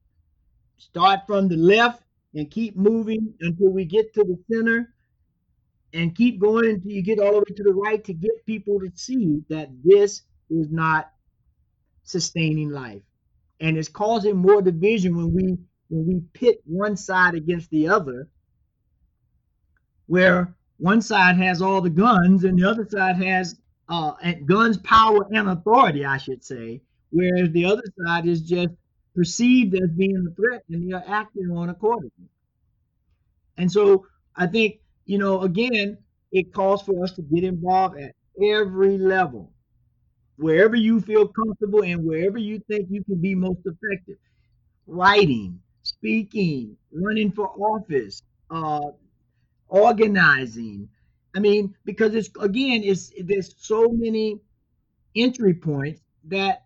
Start 0.77 1.22
from 1.27 1.48
the 1.48 1.57
left 1.57 2.03
and 2.34 2.50
keep 2.50 2.75
moving 2.75 3.34
until 3.41 3.69
we 3.69 3.86
get 3.86 4.13
to 4.13 4.24
the 4.24 4.38
center 4.51 4.93
and 5.93 6.15
keep 6.15 6.39
going 6.39 6.69
until 6.69 6.91
you 6.91 7.01
get 7.01 7.19
all 7.19 7.31
the 7.31 7.39
way 7.39 7.55
to 7.55 7.63
the 7.63 7.74
right 7.74 8.03
to 8.03 8.13
get 8.13 8.45
people 8.45 8.79
to 8.79 8.91
see 8.95 9.41
that 9.50 9.69
this 9.84 10.24
is 10.50 10.69
not 10.69 11.12
sustaining 12.03 12.69
life 12.69 13.01
and 13.62 13.77
it's 13.77 13.88
causing 13.88 14.36
more 14.36 14.62
division 14.62 15.15
when 15.15 15.34
we 15.34 15.57
when 15.89 16.07
we 16.07 16.22
pit 16.34 16.62
one 16.65 16.95
side 16.95 17.34
against 17.34 17.69
the 17.72 17.88
other 17.88 18.27
where 20.07 20.53
one 20.77 21.01
side 21.01 21.38
has 21.38 21.62
all 21.62 21.81
the 21.81 21.89
guns 21.89 22.43
and 22.43 22.60
the 22.60 22.69
other 22.69 22.88
side 22.89 23.15
has 23.15 23.55
uh, 23.89 24.13
guns, 24.46 24.77
power, 24.77 25.27
and 25.32 25.50
authority, 25.50 26.06
I 26.06 26.18
should 26.18 26.44
say, 26.44 26.82
whereas 27.12 27.51
the 27.51 27.65
other 27.65 27.84
side 28.06 28.27
is 28.27 28.42
just 28.42 28.70
perceived 29.15 29.75
as 29.75 29.89
being 29.92 30.27
a 30.27 30.36
threat 30.36 30.63
and 30.70 30.88
you're 30.88 31.04
acting 31.08 31.50
on 31.51 31.70
accordingly. 31.70 32.30
And 33.58 33.72
so 33.72 34.06
I 34.36 34.48
think, 34.48 34.80
you 35.06 35.18
know, 35.18 35.42
again, 35.42 35.98
it 36.32 36.54
calls 36.54 36.82
for 36.82 37.04
us 37.04 37.13
to 37.13 37.22
get 37.22 37.44
involved 37.44 37.98
at 37.98 38.13
every 38.44 38.98
level, 38.98 39.54
wherever 40.38 40.75
you 40.75 41.00
feel 41.00 41.27
comfortable 41.27 41.84
and 41.84 42.04
wherever 42.04 42.38
you 42.38 42.60
think 42.68 42.88
you 42.89 43.04
can 43.06 43.22
be 43.22 43.36
most 43.36 43.60
effective. 43.65 44.18
Writing, 44.88 45.60
speaking, 45.84 46.75
running 46.92 47.32
for 47.32 47.48
office, 47.50 48.22
uh, 48.51 48.82
organizing, 49.70 50.89
I 51.36 51.39
mean, 51.39 51.75
because 51.84 52.15
it's 52.15 52.30
again, 52.39 52.82
it's 52.84 53.12
there's 53.22 53.54
so 53.58 53.89
many 53.89 54.39
entry 55.15 55.54
points 55.54 56.01
that 56.25 56.63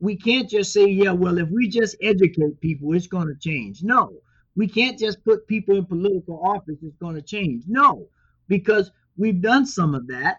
we 0.00 0.16
can't 0.16 0.48
just 0.48 0.72
say, 0.72 0.86
yeah, 0.86 1.12
well, 1.12 1.38
if 1.38 1.48
we 1.48 1.68
just 1.68 1.96
educate 2.02 2.60
people, 2.60 2.94
it's 2.94 3.06
going 3.06 3.28
to 3.28 3.34
change. 3.34 3.82
No, 3.82 4.12
we 4.54 4.68
can't 4.68 4.98
just 4.98 5.24
put 5.24 5.46
people 5.46 5.76
in 5.76 5.86
political 5.86 6.40
office, 6.44 6.78
it's 6.82 6.96
going 6.96 7.16
to 7.16 7.22
change. 7.22 7.64
No, 7.66 8.08
because 8.48 8.90
we've 9.16 9.40
done 9.40 9.66
some 9.66 9.94
of 9.94 10.06
that. 10.08 10.38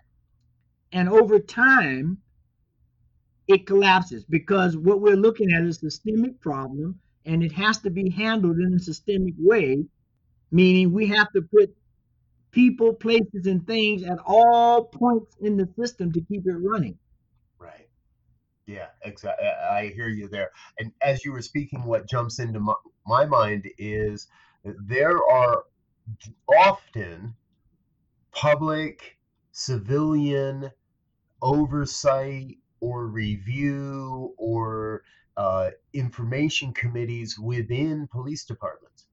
And 0.92 1.10
over 1.10 1.40
time, 1.40 2.20
it 3.48 3.68
collapses 3.68 4.24
because 4.24 4.78
what 4.78 5.02
we're 5.02 5.16
looking 5.16 5.52
at 5.52 5.64
is 5.64 5.78
a 5.78 5.90
systemic 5.90 6.40
problem 6.42 7.00
and 7.26 7.44
it 7.44 7.52
has 7.52 7.80
to 7.80 7.90
be 7.90 8.10
handled 8.10 8.60
in 8.60 8.74
a 8.74 8.80
systemic 8.80 9.34
way, 9.38 9.84
meaning 10.52 10.94
we 10.94 11.08
have 11.08 11.32
to 11.34 11.42
put 11.42 11.76
people, 12.56 12.94
places, 12.94 13.46
and 13.46 13.68
things 13.68 14.02
at 14.02 14.18
all 14.26 14.86
points 14.86 15.36
in 15.42 15.58
the 15.58 15.70
system 15.78 16.12
to 16.14 16.22
keep 16.22 16.48
it 16.48 16.56
running. 16.56 16.98
Right. 17.60 17.90
Yeah, 18.66 18.88
exactly. 19.04 19.46
I 19.46 19.90
hear 19.90 20.08
you 20.08 20.30
there. 20.30 20.50
And 20.80 20.92
as 21.04 21.24
you 21.24 21.34
were 21.34 21.42
speaking, 21.42 21.84
what 21.84 22.10
jumps 22.10 22.40
into 22.40 22.60
my, 22.60 22.74
my 23.06 23.26
mind 23.26 23.68
is 23.78 24.28
there 24.64 25.20
are 25.30 25.66
often 26.58 27.36
public, 28.32 29.18
civilian 29.52 30.72
oversight 31.42 32.58
or 32.80 33.08
review 33.08 34.34
or 34.38 35.04
uh, 35.38 35.72
information 35.94 36.74
committees 36.74 37.38
within 37.38 38.08
police 38.08 38.46
departments. 38.46 39.06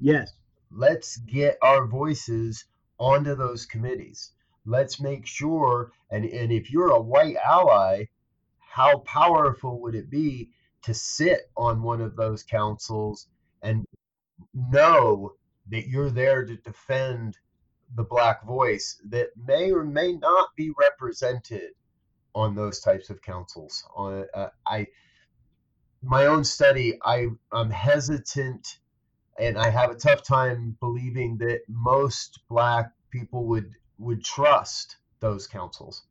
Yes 0.00 0.32
let's 0.74 1.16
get 1.18 1.58
our 1.62 1.86
voices 1.86 2.64
onto 2.98 3.34
those 3.34 3.66
committees. 3.66 4.32
Let's 4.64 5.00
make 5.00 5.26
sure, 5.26 5.92
and, 6.10 6.24
and 6.24 6.52
if 6.52 6.70
you're 6.70 6.92
a 6.92 7.00
white 7.00 7.36
ally, 7.36 8.04
how 8.58 8.98
powerful 8.98 9.80
would 9.82 9.94
it 9.94 10.08
be 10.10 10.50
to 10.82 10.94
sit 10.94 11.50
on 11.56 11.82
one 11.82 12.00
of 12.00 12.16
those 12.16 12.42
councils 12.42 13.26
and 13.62 13.84
know 14.54 15.34
that 15.70 15.88
you're 15.88 16.10
there 16.10 16.44
to 16.44 16.56
defend 16.56 17.38
the 17.94 18.02
black 18.02 18.44
voice 18.44 19.00
that 19.08 19.28
may 19.36 19.70
or 19.70 19.84
may 19.84 20.14
not 20.14 20.48
be 20.56 20.72
represented 20.78 21.70
on 22.34 22.54
those 22.54 22.80
types 22.80 23.10
of 23.10 23.20
councils. 23.22 23.84
On 23.94 24.24
uh, 24.34 24.48
I, 24.66 24.86
my 26.02 26.26
own 26.26 26.44
study, 26.44 26.98
I 27.04 27.28
I'm 27.52 27.70
hesitant 27.70 28.78
and 29.38 29.58
I 29.58 29.70
have 29.70 29.90
a 29.90 29.96
tough 29.96 30.22
time 30.22 30.76
believing 30.80 31.38
that 31.38 31.60
most 31.68 32.40
black 32.48 32.92
people 33.10 33.46
would 33.46 33.72
would 33.98 34.24
trust 34.24 34.96
those 35.20 35.46
councils, 35.46 36.02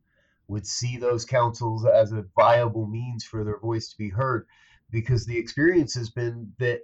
would 0.48 0.66
see 0.66 0.98
those 0.98 1.26
councils 1.26 1.86
as 1.86 2.12
a 2.12 2.26
viable 2.36 2.88
means 2.88 3.24
for 3.24 3.44
their 3.44 3.60
voice 3.60 3.90
to 3.90 3.98
be 3.98 4.10
heard, 4.10 4.46
because 4.90 5.26
the 5.26 5.38
experience 5.38 5.94
has 5.96 6.10
been 6.10 6.54
that 6.60 6.82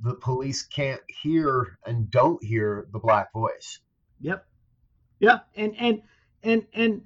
the 0.00 0.14
police 0.14 0.62
can't 0.62 1.00
hear 1.08 1.78
and 1.86 2.10
don't 2.10 2.42
hear 2.42 2.86
the 2.92 2.98
black 2.98 3.32
voice. 3.32 3.80
Yep. 4.20 4.46
Yep. 5.20 5.48
And 5.56 5.76
and 5.78 6.02
and 6.42 6.66
and 6.74 7.02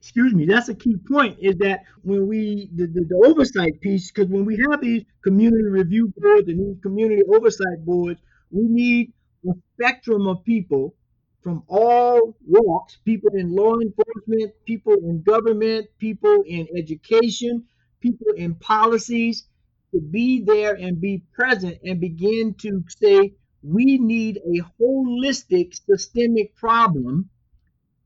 excuse 0.00 0.32
me, 0.32 0.46
that's 0.46 0.68
a 0.68 0.74
key 0.74 0.96
point 0.96 1.38
is 1.40 1.56
that 1.56 1.80
when 2.02 2.26
we, 2.28 2.70
the, 2.74 2.86
the, 2.86 3.04
the 3.08 3.22
oversight 3.26 3.80
piece, 3.80 4.10
because 4.10 4.28
when 4.28 4.44
we 4.44 4.58
have 4.70 4.80
these 4.80 5.04
community 5.24 5.64
review 5.64 6.12
boards 6.16 6.48
and 6.48 6.60
these 6.60 6.82
community 6.82 7.22
oversight 7.28 7.84
boards, 7.84 8.20
we 8.50 8.62
need 8.68 9.12
a 9.48 9.52
spectrum 9.74 10.26
of 10.26 10.44
people 10.44 10.94
from 11.42 11.62
all 11.68 12.36
walks 12.46 12.98
people 13.04 13.30
in 13.34 13.54
law 13.54 13.74
enforcement, 13.80 14.52
people 14.66 14.94
in 14.94 15.22
government, 15.22 15.86
people 15.98 16.42
in 16.46 16.66
education, 16.76 17.64
people 18.00 18.26
in 18.36 18.54
policies 18.56 19.46
to 19.92 20.00
be 20.00 20.42
there 20.44 20.74
and 20.74 21.00
be 21.00 21.22
present 21.32 21.78
and 21.84 22.00
begin 22.00 22.54
to 22.54 22.84
say, 22.88 23.32
we 23.62 23.98
need 23.98 24.38
a 24.38 24.60
holistic 24.80 25.74
systemic 25.86 26.54
problem 26.56 27.28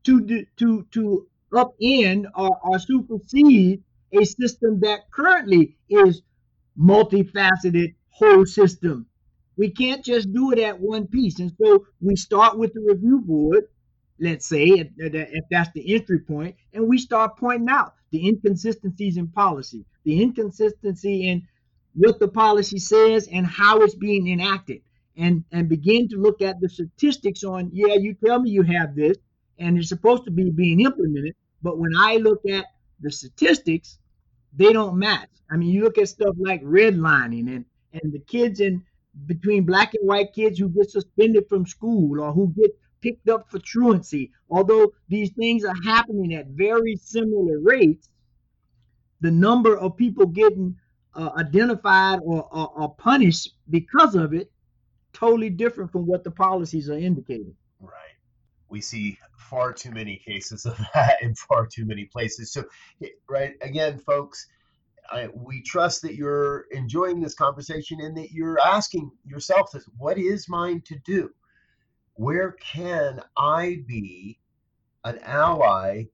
to, 0.03 0.45
to, 0.57 0.85
to 0.91 1.27
upend 1.53 2.25
or, 2.35 2.57
or 2.63 2.79
supersede 2.79 3.83
a 4.11 4.25
system 4.25 4.79
that 4.81 5.09
currently 5.11 5.77
is 5.89 6.21
multifaceted 6.77 7.95
whole 8.09 8.45
system. 8.45 9.05
We 9.57 9.69
can't 9.69 10.03
just 10.03 10.31
do 10.33 10.51
it 10.51 10.59
at 10.59 10.79
one 10.79 11.07
piece. 11.07 11.39
And 11.39 11.51
so 11.61 11.85
we 12.01 12.15
start 12.15 12.57
with 12.57 12.73
the 12.73 12.81
review 12.81 13.21
board, 13.21 13.65
let's 14.19 14.47
say, 14.47 14.65
if, 14.65 14.87
if 14.97 15.45
that's 15.51 15.71
the 15.73 15.93
entry 15.93 16.19
point, 16.19 16.55
and 16.73 16.87
we 16.87 16.97
start 16.97 17.37
pointing 17.37 17.69
out 17.69 17.93
the 18.11 18.27
inconsistencies 18.27 19.17
in 19.17 19.27
policy, 19.27 19.85
the 20.03 20.21
inconsistency 20.21 21.27
in 21.29 21.47
what 21.93 22.19
the 22.19 22.27
policy 22.27 22.79
says 22.79 23.27
and 23.31 23.45
how 23.45 23.81
it's 23.81 23.95
being 23.95 24.27
enacted, 24.29 24.81
and, 25.15 25.43
and 25.51 25.69
begin 25.69 26.09
to 26.09 26.17
look 26.17 26.41
at 26.41 26.59
the 26.59 26.67
statistics 26.67 27.43
on, 27.43 27.69
yeah, 27.71 27.93
you 27.93 28.15
tell 28.15 28.39
me 28.39 28.49
you 28.49 28.63
have 28.63 28.95
this, 28.95 29.17
and 29.59 29.77
it's 29.77 29.89
supposed 29.89 30.25
to 30.25 30.31
be 30.31 30.49
being 30.49 30.79
implemented, 30.79 31.35
but 31.63 31.79
when 31.79 31.95
I 31.97 32.17
look 32.17 32.41
at 32.45 32.65
the 32.99 33.09
statistics, 33.09 33.97
they 34.55 34.73
don't 34.73 34.99
match. 34.99 35.29
I 35.49 35.57
mean, 35.57 35.69
you 35.69 35.83
look 35.83 35.97
at 35.97 36.09
stuff 36.09 36.35
like 36.37 36.61
redlining 36.63 37.55
and 37.55 37.65
and 37.93 38.11
the 38.11 38.19
kids 38.19 38.59
in 38.59 38.83
between 39.27 39.63
black 39.63 39.93
and 39.93 40.07
white 40.07 40.33
kids 40.33 40.57
who 40.57 40.67
get 40.67 40.89
suspended 40.89 41.47
from 41.47 41.65
school 41.65 42.19
or 42.19 42.33
who 42.33 42.51
get 42.57 42.71
picked 43.01 43.29
up 43.29 43.49
for 43.49 43.59
truancy. 43.59 44.31
Although 44.49 44.93
these 45.09 45.31
things 45.31 45.63
are 45.63 45.75
happening 45.85 46.33
at 46.33 46.47
very 46.47 46.95
similar 46.95 47.59
rates, 47.59 48.09
the 49.21 49.29
number 49.29 49.77
of 49.77 49.95
people 49.95 50.25
getting 50.25 50.75
uh, 51.13 51.29
identified 51.37 52.19
or, 52.23 52.47
or, 52.51 52.71
or 52.75 52.95
punished 52.95 53.53
because 53.69 54.15
of 54.15 54.33
it 54.33 54.51
totally 55.13 55.51
different 55.51 55.91
from 55.91 56.07
what 56.07 56.23
the 56.23 56.31
policies 56.31 56.89
are 56.89 56.97
indicating. 56.97 57.53
Right 57.79 58.12
we 58.73 58.81
see 58.81 59.19
far 59.37 59.71
too 59.71 59.91
many 59.91 60.17
cases 60.17 60.65
of 60.65 60.75
that 60.93 61.21
in 61.21 61.35
far 61.35 61.67
too 61.67 61.85
many 61.85 62.05
places. 62.05 62.51
So, 62.51 62.65
right 63.29 63.53
again, 63.61 63.99
folks, 63.99 64.47
I, 65.09 65.27
we 65.27 65.61
trust 65.61 66.01
that 66.01 66.15
you're 66.15 66.65
enjoying 66.71 67.21
this 67.21 67.35
conversation 67.35 68.01
and 68.01 68.17
that 68.17 68.31
you're 68.31 68.59
asking 68.59 69.11
yourself 69.23 69.71
this: 69.71 69.85
What 69.97 70.17
is 70.17 70.49
mine 70.49 70.81
to 70.87 70.97
do? 71.05 71.29
Where 72.15 72.53
can 72.53 73.21
I 73.37 73.83
be 73.87 74.39
an 75.03 75.19
ally 75.19 76.05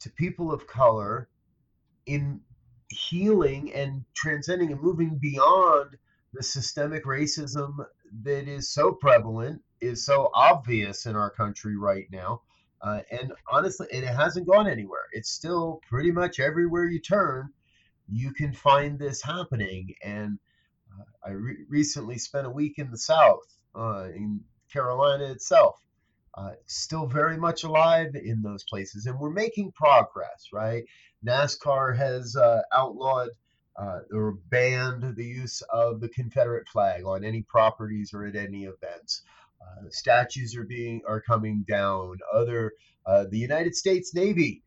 to 0.00 0.10
people 0.10 0.52
of 0.52 0.66
color 0.66 1.28
in 2.06 2.40
healing 2.88 3.72
and 3.74 4.04
transcending 4.14 4.72
and 4.72 4.80
moving 4.80 5.18
beyond 5.18 5.96
the 6.32 6.42
systemic 6.42 7.04
racism 7.04 7.84
that 8.22 8.48
is 8.48 8.68
so 8.70 8.92
prevalent 8.92 9.62
is 9.80 10.04
so 10.04 10.30
obvious 10.34 11.06
in 11.06 11.16
our 11.16 11.30
country 11.30 11.76
right 11.76 12.06
now. 12.10 12.42
Uh, 12.82 13.00
and 13.10 13.32
honestly, 13.50 13.86
and 13.92 14.04
it 14.04 14.14
hasn't 14.14 14.46
gone 14.46 14.66
anywhere. 14.66 15.04
It's 15.12 15.30
still 15.30 15.80
pretty 15.88 16.10
much 16.10 16.40
everywhere 16.40 16.86
you 16.86 17.00
turn, 17.00 17.50
you 18.08 18.32
can 18.32 18.52
find 18.52 18.98
this 18.98 19.22
happening. 19.22 19.94
And 20.02 20.38
uh, 20.98 21.28
I 21.28 21.30
re- 21.32 21.64
recently 21.68 22.18
spent 22.18 22.46
a 22.46 22.50
week 22.50 22.78
in 22.78 22.90
the 22.90 22.98
South, 22.98 23.44
uh, 23.74 24.08
in 24.14 24.40
Carolina 24.72 25.24
itself. 25.24 25.76
Uh, 26.34 26.52
still 26.66 27.06
very 27.06 27.36
much 27.36 27.64
alive 27.64 28.14
in 28.14 28.40
those 28.40 28.62
places, 28.64 29.06
and 29.06 29.18
we're 29.18 29.30
making 29.30 29.72
progress, 29.72 30.46
right? 30.52 30.84
NASCAR 31.26 31.96
has 31.96 32.36
uh, 32.36 32.62
outlawed 32.72 33.30
uh, 33.80 34.00
or 34.12 34.32
banned 34.50 35.16
the 35.16 35.24
use 35.24 35.62
of 35.70 36.00
the 36.00 36.08
Confederate 36.08 36.68
flag 36.68 37.04
on 37.04 37.24
any 37.24 37.42
properties 37.42 38.12
or 38.12 38.26
at 38.26 38.36
any 38.36 38.64
events. 38.64 39.22
Uh, 39.60 39.88
statues 39.88 40.54
are 40.56 40.64
being 40.64 41.00
are 41.08 41.20
coming 41.20 41.64
down. 41.66 42.18
Other 42.32 42.72
uh, 43.06 43.24
the 43.30 43.38
United 43.38 43.74
States 43.74 44.14
Navy 44.14 44.62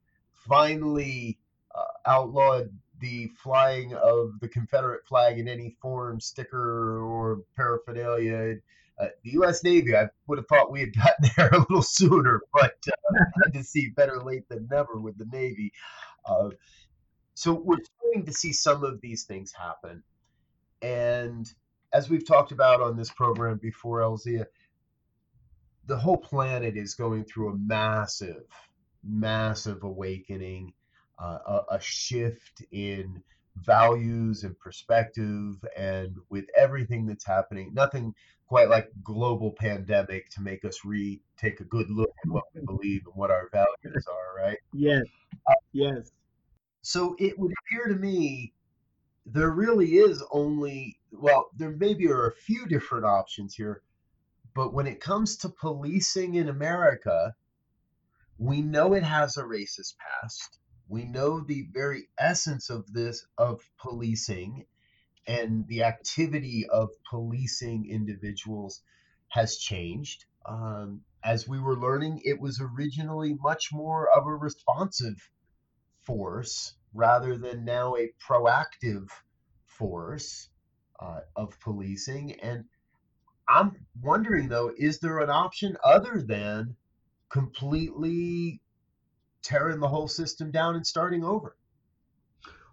finally 0.47 1.37
uh, 1.75 2.09
outlawed 2.09 2.69
the 2.99 3.29
flying 3.37 3.93
of 3.95 4.39
the 4.39 4.47
Confederate 4.47 5.05
flag 5.05 5.37
in 5.37 5.47
any 5.47 5.75
form, 5.81 6.19
sticker 6.19 7.01
or 7.01 7.41
paraphernalia. 7.55 8.55
Uh, 8.99 9.07
the 9.23 9.31
U.S. 9.31 9.63
Navy, 9.63 9.95
I 9.95 10.07
would 10.27 10.37
have 10.37 10.47
thought 10.47 10.71
we 10.71 10.79
had 10.79 10.95
gotten 10.95 11.29
there 11.37 11.49
a 11.49 11.59
little 11.59 11.81
sooner, 11.81 12.41
but 12.53 12.75
uh, 12.87 13.49
to 13.51 13.63
see 13.63 13.89
better 13.89 14.23
late 14.23 14.47
than 14.49 14.67
never 14.71 14.99
with 14.99 15.17
the 15.17 15.25
Navy. 15.25 15.71
Uh, 16.25 16.49
so 17.33 17.53
we're 17.53 17.77
to 18.21 18.33
see 18.33 18.53
some 18.53 18.83
of 18.83 19.01
these 19.01 19.23
things 19.23 19.51
happen, 19.51 20.03
and 20.81 21.51
as 21.93 22.09
we've 22.09 22.27
talked 22.27 22.51
about 22.51 22.81
on 22.81 22.97
this 22.97 23.11
program 23.11 23.59
before, 23.61 23.99
Elzia, 23.99 24.45
the 25.85 25.97
whole 25.97 26.17
planet 26.17 26.75
is 26.75 26.95
going 26.95 27.23
through 27.25 27.49
a 27.49 27.57
massive, 27.57 28.45
massive 29.03 29.83
awakening, 29.83 30.73
uh, 31.19 31.37
a, 31.45 31.75
a 31.75 31.79
shift 31.81 32.63
in 32.71 33.21
values 33.57 34.43
and 34.43 34.57
perspective, 34.59 35.63
and 35.77 36.15
with 36.29 36.45
everything 36.57 37.05
that's 37.05 37.25
happening, 37.25 37.71
nothing 37.73 38.13
quite 38.47 38.69
like 38.69 38.89
global 39.03 39.51
pandemic 39.51 40.29
to 40.31 40.41
make 40.41 40.65
us 40.65 40.79
re 40.83 41.21
take 41.37 41.59
a 41.59 41.65
good 41.65 41.89
look 41.89 42.11
at 42.23 42.31
what 42.31 42.43
we 42.53 42.61
believe 42.61 43.01
and 43.05 43.15
what 43.15 43.31
our 43.31 43.49
values 43.51 44.05
are, 44.07 44.43
right? 44.43 44.57
Yes. 44.73 45.03
Uh, 45.47 45.53
yes. 45.71 46.11
So 46.83 47.15
it 47.17 47.39
would 47.39 47.51
appear 47.51 47.87
to 47.87 47.99
me 47.99 48.53
there 49.25 49.49
really 49.49 49.95
is 49.95 50.23
only 50.31 50.99
well, 51.11 51.49
there 51.57 51.71
maybe 51.71 52.07
are 52.09 52.27
a 52.27 52.35
few 52.35 52.67
different 52.67 53.05
options 53.05 53.55
here 53.55 53.81
but 54.55 54.73
when 54.73 54.85
it 54.85 55.01
comes 55.01 55.37
to 55.37 55.49
policing 55.49 56.35
in 56.35 56.47
America, 56.47 57.35
we 58.37 58.61
know 58.61 58.93
it 58.93 59.03
has 59.03 59.37
a 59.37 59.43
racist 59.43 59.95
past. 59.97 60.59
We 60.87 61.05
know 61.05 61.39
the 61.39 61.67
very 61.71 62.09
essence 62.19 62.69
of 62.69 62.91
this, 62.93 63.25
of 63.37 63.61
policing 63.79 64.67
and 65.25 65.67
the 65.67 65.83
activity 65.83 66.67
of 66.69 66.91
policing 67.09 67.89
individuals 67.89 68.83
has 69.29 69.57
changed. 69.57 70.25
Um, 70.45 71.03
as 71.23 71.47
we 71.47 71.59
were 71.59 71.79
learning, 71.79 72.21
it 72.25 72.39
was 72.39 72.61
originally 72.61 73.33
much 73.33 73.71
more 73.71 74.09
of 74.09 74.27
a 74.27 74.35
responsive 74.35 75.17
force 76.05 76.75
rather 76.93 77.37
than 77.37 77.65
now 77.65 77.95
a 77.95 78.09
proactive 78.27 79.07
force 79.65 80.49
uh, 80.99 81.19
of 81.35 81.59
policing. 81.59 82.39
And 82.41 82.65
I'm 83.47 83.85
wondering 84.01 84.47
though, 84.47 84.71
is 84.77 84.99
there 84.99 85.19
an 85.19 85.29
option 85.29 85.77
other 85.83 86.21
than 86.21 86.75
completely 87.29 88.61
tearing 89.41 89.79
the 89.79 89.87
whole 89.87 90.07
system 90.07 90.51
down 90.51 90.75
and 90.75 90.85
starting 90.85 91.23
over? 91.23 91.55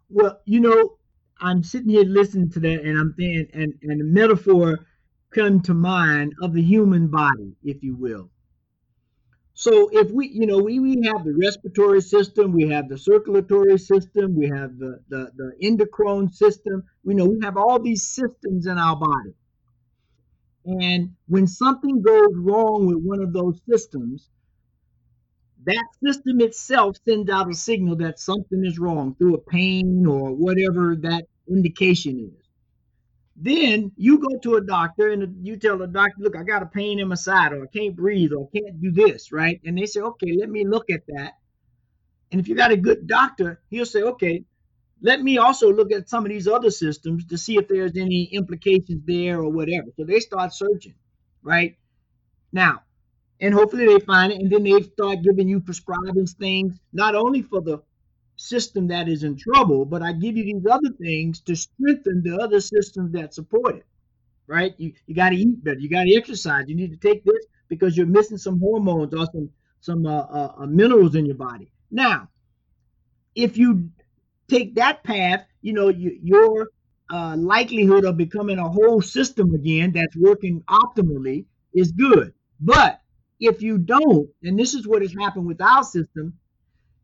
Well, 0.08 0.40
you 0.44 0.60
know, 0.60 0.98
I'm 1.40 1.62
sitting 1.62 1.88
here 1.88 2.04
listening 2.04 2.50
to 2.50 2.60
that, 2.60 2.82
and 2.84 2.98
I'm 2.98 3.14
thinking, 3.14 3.48
and 3.54 3.74
and 3.82 4.00
the 4.00 4.04
metaphor 4.04 4.86
come 5.30 5.60
to 5.62 5.74
mind 5.74 6.34
of 6.42 6.52
the 6.52 6.62
human 6.62 7.08
body, 7.08 7.56
if 7.62 7.82
you 7.82 7.96
will. 7.96 8.30
So 9.60 9.90
if 9.92 10.10
we, 10.10 10.28
you 10.28 10.46
know, 10.46 10.56
we, 10.56 10.80
we 10.80 11.02
have 11.04 11.22
the 11.22 11.34
respiratory 11.34 12.00
system, 12.00 12.50
we 12.50 12.70
have 12.70 12.88
the 12.88 12.96
circulatory 12.96 13.78
system, 13.78 14.34
we 14.34 14.48
have 14.48 14.78
the, 14.78 15.00
the, 15.10 15.30
the 15.36 15.52
endocrine 15.60 16.32
system, 16.32 16.82
we 17.04 17.12
know 17.12 17.26
we 17.26 17.40
have 17.42 17.58
all 17.58 17.78
these 17.78 18.06
systems 18.06 18.66
in 18.66 18.78
our 18.78 18.96
body. 18.96 19.34
And 20.64 21.14
when 21.28 21.46
something 21.46 22.00
goes 22.00 22.34
wrong 22.36 22.86
with 22.86 23.04
one 23.04 23.20
of 23.20 23.34
those 23.34 23.60
systems, 23.68 24.30
that 25.66 25.84
system 26.02 26.40
itself 26.40 26.96
sends 27.06 27.30
out 27.30 27.50
a 27.50 27.54
signal 27.54 27.96
that 27.96 28.18
something 28.18 28.64
is 28.64 28.78
wrong 28.78 29.14
through 29.16 29.34
a 29.34 29.40
pain 29.42 30.06
or 30.06 30.32
whatever 30.32 30.96
that 31.02 31.26
indication 31.50 32.32
is. 32.34 32.39
Then 33.42 33.92
you 33.96 34.18
go 34.18 34.38
to 34.38 34.56
a 34.56 34.60
doctor 34.60 35.08
and 35.08 35.46
you 35.46 35.56
tell 35.56 35.78
the 35.78 35.86
doctor, 35.86 36.16
look, 36.18 36.36
I 36.36 36.42
got 36.42 36.62
a 36.62 36.66
pain 36.66 36.98
in 36.98 37.08
my 37.08 37.14
side, 37.14 37.54
or 37.54 37.62
I 37.62 37.66
can't 37.66 37.96
breathe, 37.96 38.32
or 38.32 38.46
I 38.46 38.58
can't 38.58 38.82
do 38.82 38.90
this, 38.92 39.32
right? 39.32 39.58
And 39.64 39.78
they 39.78 39.86
say, 39.86 40.00
okay, 40.00 40.36
let 40.38 40.50
me 40.50 40.66
look 40.66 40.90
at 40.90 41.06
that. 41.08 41.32
And 42.30 42.40
if 42.40 42.48
you 42.48 42.54
got 42.54 42.70
a 42.70 42.76
good 42.76 43.06
doctor, 43.06 43.62
he'll 43.70 43.86
say, 43.86 44.02
okay, 44.02 44.44
let 45.00 45.22
me 45.22 45.38
also 45.38 45.72
look 45.72 45.90
at 45.90 46.10
some 46.10 46.26
of 46.26 46.30
these 46.30 46.46
other 46.46 46.70
systems 46.70 47.24
to 47.28 47.38
see 47.38 47.56
if 47.56 47.66
there's 47.66 47.96
any 47.96 48.24
implications 48.24 49.02
there 49.06 49.40
or 49.40 49.48
whatever. 49.48 49.86
So 49.96 50.04
they 50.04 50.20
start 50.20 50.52
searching, 50.52 50.94
right? 51.42 51.76
Now, 52.52 52.82
and 53.40 53.54
hopefully 53.54 53.86
they 53.86 54.00
find 54.00 54.32
it, 54.32 54.40
and 54.42 54.52
then 54.52 54.64
they 54.64 54.82
start 54.82 55.22
giving 55.22 55.48
you 55.48 55.60
prescribing 55.60 56.26
things, 56.26 56.78
not 56.92 57.14
only 57.14 57.40
for 57.40 57.62
the 57.62 57.78
system 58.40 58.88
that 58.88 59.08
is 59.08 59.22
in 59.22 59.36
trouble, 59.36 59.84
but 59.84 60.02
I 60.02 60.12
give 60.12 60.36
you 60.36 60.44
these 60.44 60.66
other 60.70 60.90
things 60.98 61.40
to 61.40 61.54
strengthen 61.54 62.22
the 62.22 62.38
other 62.38 62.60
systems 62.60 63.12
that 63.12 63.34
support 63.34 63.76
it. 63.76 63.86
Right? 64.46 64.74
You 64.78 64.92
you 65.06 65.14
got 65.14 65.30
to 65.30 65.36
eat 65.36 65.62
better. 65.62 65.78
You 65.78 65.88
got 65.88 66.04
to 66.04 66.16
exercise. 66.16 66.64
You 66.68 66.74
need 66.74 66.90
to 66.90 67.08
take 67.08 67.24
this 67.24 67.46
because 67.68 67.96
you're 67.96 68.06
missing 68.06 68.38
some 68.38 68.58
hormones 68.58 69.14
or 69.14 69.26
some 69.32 69.50
some 69.80 70.06
uh, 70.06 70.22
uh, 70.22 70.52
uh, 70.58 70.66
minerals 70.66 71.14
in 71.14 71.26
your 71.26 71.36
body. 71.36 71.70
Now, 71.90 72.28
if 73.34 73.56
you 73.56 73.90
take 74.48 74.74
that 74.74 75.04
path, 75.04 75.46
you 75.62 75.72
know 75.72 75.88
you, 75.88 76.18
your 76.22 76.70
uh, 77.10 77.36
likelihood 77.36 78.04
of 78.04 78.16
becoming 78.16 78.58
a 78.58 78.68
whole 78.68 79.02
system 79.02 79.54
again 79.54 79.92
that's 79.92 80.16
working 80.16 80.62
optimally 80.68 81.44
is 81.74 81.92
good. 81.92 82.32
But 82.58 83.00
if 83.38 83.62
you 83.62 83.78
don't, 83.78 84.28
and 84.42 84.58
this 84.58 84.74
is 84.74 84.86
what 84.86 85.02
has 85.02 85.14
happened 85.14 85.46
with 85.46 85.60
our 85.60 85.84
system 85.84 86.34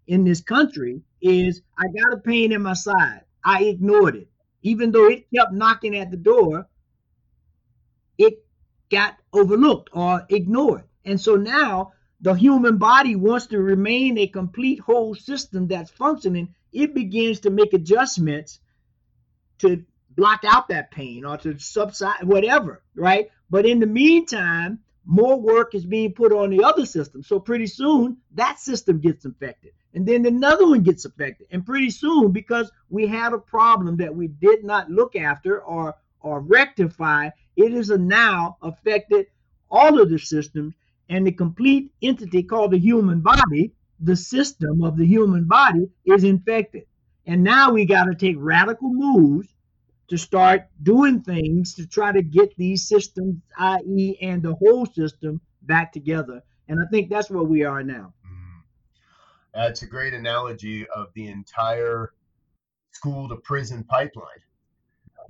in 0.06 0.24
this 0.24 0.40
country, 0.40 1.00
is 1.26 1.62
I 1.78 1.84
got 1.88 2.14
a 2.14 2.20
pain 2.20 2.52
in 2.52 2.62
my 2.62 2.74
side. 2.74 3.22
I 3.44 3.64
ignored 3.64 4.16
it. 4.16 4.28
Even 4.62 4.90
though 4.90 5.06
it 5.06 5.26
kept 5.34 5.52
knocking 5.52 5.96
at 5.96 6.10
the 6.10 6.16
door, 6.16 6.66
it 8.18 8.44
got 8.90 9.16
overlooked 9.32 9.90
or 9.92 10.24
ignored. 10.28 10.84
And 11.04 11.20
so 11.20 11.36
now 11.36 11.92
the 12.20 12.34
human 12.34 12.78
body 12.78 13.14
wants 13.16 13.46
to 13.48 13.60
remain 13.60 14.18
a 14.18 14.26
complete 14.26 14.80
whole 14.80 15.14
system 15.14 15.68
that's 15.68 15.90
functioning. 15.90 16.54
It 16.72 16.94
begins 16.94 17.40
to 17.40 17.50
make 17.50 17.72
adjustments 17.72 18.60
to 19.58 19.84
block 20.16 20.40
out 20.44 20.68
that 20.68 20.90
pain 20.90 21.24
or 21.24 21.36
to 21.38 21.58
subside, 21.58 22.24
whatever, 22.24 22.82
right? 22.94 23.30
But 23.50 23.66
in 23.66 23.80
the 23.80 23.86
meantime, 23.86 24.80
more 25.04 25.40
work 25.40 25.74
is 25.74 25.84
being 25.86 26.12
put 26.12 26.32
on 26.32 26.50
the 26.50 26.64
other 26.64 26.86
system. 26.86 27.22
So 27.22 27.38
pretty 27.38 27.66
soon 27.66 28.18
that 28.34 28.58
system 28.58 29.00
gets 29.00 29.24
infected. 29.24 29.72
And 29.96 30.06
then 30.06 30.26
another 30.26 30.66
one 30.68 30.82
gets 30.82 31.06
affected. 31.06 31.46
And 31.50 31.64
pretty 31.64 31.88
soon, 31.88 32.30
because 32.30 32.70
we 32.90 33.06
had 33.06 33.32
a 33.32 33.38
problem 33.38 33.96
that 33.96 34.14
we 34.14 34.28
did 34.28 34.62
not 34.62 34.90
look 34.90 35.16
after 35.16 35.62
or 35.62 35.94
or 36.20 36.40
rectify, 36.40 37.30
it 37.56 37.72
is 37.72 37.88
now 37.88 38.58
affected 38.62 39.26
all 39.70 39.98
of 39.98 40.10
the 40.10 40.18
systems 40.18 40.74
and 41.08 41.26
the 41.26 41.32
complete 41.32 41.90
entity 42.02 42.42
called 42.42 42.72
the 42.72 42.78
human 42.78 43.20
body, 43.20 43.72
the 44.00 44.16
system 44.16 44.82
of 44.82 44.98
the 44.98 45.06
human 45.06 45.44
body 45.44 45.88
is 46.04 46.24
infected. 46.24 46.84
And 47.26 47.42
now 47.42 47.70
we 47.70 47.86
got 47.86 48.04
to 48.04 48.14
take 48.14 48.36
radical 48.38 48.92
moves 48.92 49.48
to 50.08 50.18
start 50.18 50.66
doing 50.82 51.22
things 51.22 51.74
to 51.74 51.86
try 51.86 52.12
to 52.12 52.22
get 52.22 52.54
these 52.56 52.86
systems, 52.86 53.40
i.e., 53.56 54.18
and 54.20 54.42
the 54.42 54.54
whole 54.56 54.84
system 54.84 55.40
back 55.62 55.90
together. 55.92 56.42
And 56.68 56.80
I 56.80 56.84
think 56.90 57.08
that's 57.08 57.30
where 57.30 57.44
we 57.44 57.64
are 57.64 57.82
now. 57.82 58.12
That's 59.56 59.80
a 59.80 59.86
great 59.86 60.12
analogy 60.12 60.86
of 60.88 61.08
the 61.14 61.28
entire 61.28 62.12
school 62.92 63.28
to 63.30 63.36
prison 63.36 63.84
pipeline. 63.84 64.42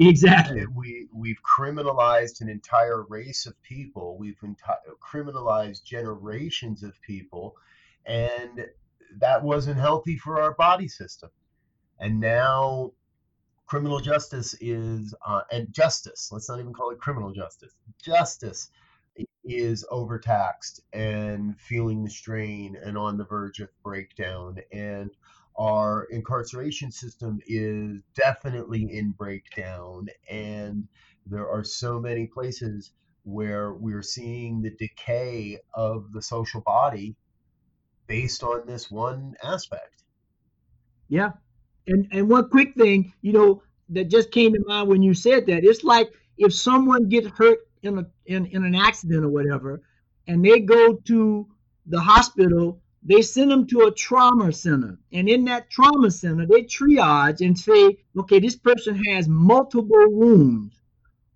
Exactly. 0.00 0.66
We 0.66 1.08
we've 1.14 1.40
criminalized 1.42 2.40
an 2.40 2.48
entire 2.48 3.02
race 3.02 3.46
of 3.46 3.60
people. 3.62 4.18
We've 4.18 4.38
enti- 4.44 4.56
criminalized 5.00 5.84
generations 5.84 6.82
of 6.82 7.00
people, 7.02 7.56
and 8.04 8.66
that 9.18 9.42
wasn't 9.42 9.78
healthy 9.78 10.18
for 10.18 10.42
our 10.42 10.54
body 10.54 10.88
system. 10.88 11.30
And 12.00 12.20
now 12.20 12.92
criminal 13.66 14.00
justice 14.00 14.54
is 14.60 15.14
uh, 15.26 15.42
and 15.50 15.72
justice 15.72 16.30
let's 16.32 16.48
not 16.48 16.60
even 16.60 16.72
call 16.72 16.90
it 16.90 16.98
criminal 17.00 17.32
justice 17.32 17.72
justice 18.02 18.70
is 19.44 19.84
overtaxed 19.90 20.80
and 20.92 21.58
feeling 21.60 22.04
the 22.04 22.10
strain 22.10 22.76
and 22.82 22.98
on 22.98 23.16
the 23.16 23.24
verge 23.24 23.60
of 23.60 23.68
breakdown 23.82 24.58
and 24.72 25.10
our 25.58 26.04
incarceration 26.10 26.90
system 26.90 27.40
is 27.46 28.02
definitely 28.14 28.92
in 28.92 29.10
breakdown 29.12 30.08
and 30.30 30.86
there 31.26 31.48
are 31.48 31.64
so 31.64 31.98
many 31.98 32.26
places 32.26 32.92
where 33.24 33.72
we're 33.72 34.02
seeing 34.02 34.60
the 34.60 34.70
decay 34.70 35.58
of 35.74 36.12
the 36.12 36.22
social 36.22 36.60
body 36.60 37.16
based 38.06 38.42
on 38.42 38.66
this 38.66 38.90
one 38.90 39.34
aspect 39.42 40.02
yeah 41.08 41.30
and 41.86 42.08
and 42.10 42.28
one 42.28 42.48
quick 42.48 42.74
thing, 42.74 43.12
you 43.22 43.32
know, 43.32 43.62
that 43.90 44.08
just 44.08 44.30
came 44.30 44.52
to 44.52 44.64
mind 44.66 44.88
when 44.88 45.02
you 45.02 45.14
said 45.14 45.46
that. 45.46 45.64
It's 45.64 45.84
like 45.84 46.10
if 46.38 46.52
someone 46.54 47.08
gets 47.08 47.28
hurt 47.28 47.58
in 47.86 47.98
a 47.98 48.06
in, 48.26 48.46
in 48.46 48.64
an 48.64 48.74
accident 48.74 49.24
or 49.24 49.28
whatever, 49.28 49.82
and 50.26 50.44
they 50.44 50.60
go 50.60 50.94
to 50.94 51.46
the 51.86 52.00
hospital, 52.00 52.80
they 53.02 53.22
send 53.22 53.50
them 53.50 53.66
to 53.68 53.82
a 53.82 53.92
trauma 53.92 54.52
center. 54.52 54.98
And 55.12 55.28
in 55.28 55.44
that 55.44 55.70
trauma 55.70 56.10
center, 56.10 56.46
they 56.46 56.62
triage 56.62 57.40
and 57.44 57.58
say, 57.58 57.98
okay, 58.18 58.40
this 58.40 58.56
person 58.56 59.00
has 59.10 59.28
multiple 59.28 60.06
wounds. 60.08 60.74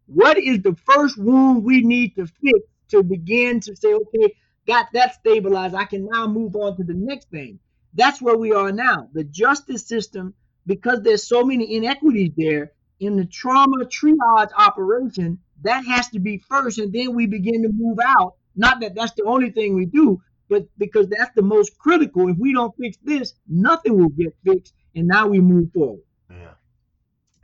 What 0.07 0.39
is 0.39 0.63
the 0.63 0.75
first 0.75 1.17
wound 1.17 1.63
we 1.63 1.83
need 1.83 2.17
to 2.17 2.27
fix 2.27 2.59
to 2.89 3.05
begin 3.05 3.61
to 3.61 3.77
say, 3.77 3.95
okay, 3.95 4.35
got 4.67 4.89
that 4.93 5.15
stabilized. 5.15 5.75
I 5.75 5.85
can 5.85 6.09
now 6.11 6.27
move 6.27 6.57
on 6.57 6.77
to 6.77 6.85
the 6.85 6.95
next 6.95 7.31
thing. 7.31 7.61
That's 7.95 8.21
where 8.21 8.37
we 8.37 8.53
are 8.53 8.73
now. 8.73 9.09
The 9.13 9.25
justice 9.25 9.87
system 9.87 10.35
because 10.67 11.03
there's 11.03 11.27
so 11.27 11.45
many 11.45 11.77
inequities 11.77 12.33
there 12.37 12.73
in 13.01 13.17
the 13.17 13.25
trauma 13.25 13.85
triage 13.87 14.51
operation 14.57 15.39
that 15.63 15.85
has 15.85 16.09
to 16.11 16.19
be 16.19 16.39
first 16.49 16.79
and 16.79 16.93
then 16.93 17.15
we 17.15 17.27
begin 17.27 17.63
to 17.63 17.71
move 17.73 17.99
out. 18.05 18.35
Not 18.57 18.81
that 18.81 18.95
that's 18.95 19.13
the 19.13 19.25
only 19.25 19.51
thing 19.51 19.75
we 19.75 19.87
do 19.87 20.21
but 20.51 20.67
because 20.77 21.09
that's 21.09 21.31
the 21.37 21.43
most 21.43 21.79
critical. 21.79 22.29
If 22.29 22.37
we 22.37 22.53
don't 22.53 22.75
fix 22.77 22.99
this 23.03 23.35
nothing 23.49 23.97
will 23.97 24.11
get 24.11 24.37
fixed 24.45 24.75
and 24.95 25.07
now 25.07 25.29
we 25.29 25.41
move 25.41 25.71
forward. 25.73 26.03
Yeah. 26.29 26.55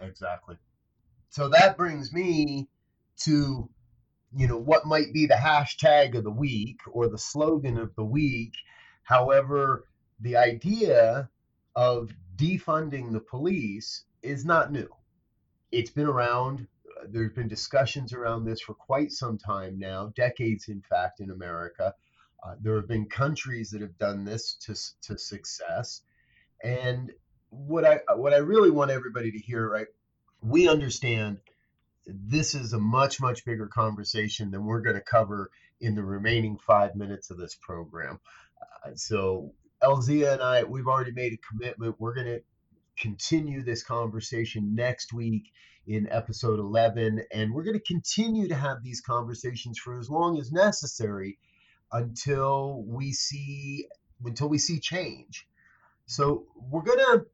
Exactly. 0.00 0.56
So 1.30 1.48
that 1.48 1.76
brings 1.76 2.12
me 2.12 2.68
to 3.20 3.68
you 4.36 4.48
know 4.48 4.58
what 4.58 4.86
might 4.86 5.12
be 5.12 5.26
the 5.26 5.34
hashtag 5.34 6.16
of 6.16 6.24
the 6.24 6.30
week 6.30 6.80
or 6.90 7.08
the 7.08 7.18
slogan 7.18 7.78
of 7.78 7.94
the 7.94 8.04
week. 8.04 8.52
However 9.04 9.86
the 10.20 10.36
idea 10.36 11.30
of 11.74 12.10
defunding 12.36 13.12
the 13.12 13.20
police 13.20 14.04
is 14.22 14.44
not 14.44 14.72
new. 14.72 14.88
It's 15.70 15.90
been 15.90 16.06
around. 16.06 16.66
There's 17.08 17.32
been 17.32 17.48
discussions 17.48 18.12
around 18.12 18.44
this 18.44 18.60
for 18.60 18.74
quite 18.74 19.12
some 19.12 19.38
time 19.38 19.78
now, 19.78 20.12
decades, 20.16 20.68
in 20.68 20.82
fact, 20.82 21.20
in 21.20 21.30
America. 21.30 21.94
Uh, 22.44 22.54
there 22.60 22.76
have 22.76 22.88
been 22.88 23.06
countries 23.06 23.70
that 23.70 23.80
have 23.80 23.98
done 23.98 24.24
this 24.24 24.54
to, 24.54 24.74
to 25.08 25.18
success. 25.18 26.02
And 26.62 27.12
what 27.50 27.84
I 27.84 28.00
what 28.14 28.34
I 28.34 28.38
really 28.38 28.70
want 28.70 28.90
everybody 28.90 29.30
to 29.32 29.38
hear, 29.38 29.68
right? 29.68 29.86
We 30.42 30.68
understand 30.68 31.38
this 32.06 32.54
is 32.54 32.72
a 32.72 32.78
much 32.78 33.20
much 33.20 33.44
bigger 33.44 33.66
conversation 33.66 34.50
than 34.50 34.64
we're 34.64 34.80
going 34.80 34.96
to 34.96 35.02
cover 35.02 35.50
in 35.80 35.94
the 35.94 36.04
remaining 36.04 36.58
five 36.66 36.94
minutes 36.94 37.30
of 37.30 37.38
this 37.38 37.54
program. 37.54 38.20
Uh, 38.60 38.90
so 38.94 39.52
Elzia 39.82 40.32
and 40.32 40.42
I, 40.42 40.64
we've 40.64 40.86
already 40.86 41.12
made 41.12 41.32
a 41.32 41.48
commitment. 41.48 41.96
We're 41.98 42.14
going 42.14 42.26
to 42.26 42.42
continue 42.98 43.62
this 43.62 43.82
conversation 43.82 44.74
next 44.74 45.12
week 45.12 45.52
in 45.86 46.08
episode 46.10 46.58
11. 46.58 47.22
And 47.32 47.52
we're 47.52 47.64
going 47.64 47.78
to 47.78 47.92
continue 47.92 48.48
to 48.48 48.54
have 48.54 48.82
these 48.82 49.00
conversations 49.00 49.78
for 49.78 49.98
as 49.98 50.10
long 50.10 50.38
as 50.38 50.52
necessary 50.52 51.38
until 51.92 52.82
we 52.86 53.12
see 53.12 53.86
until 54.24 54.48
we 54.48 54.58
see 54.58 54.80
change. 54.80 55.46
So 56.06 56.46
we're 56.56 56.82
gonna 56.82 57.24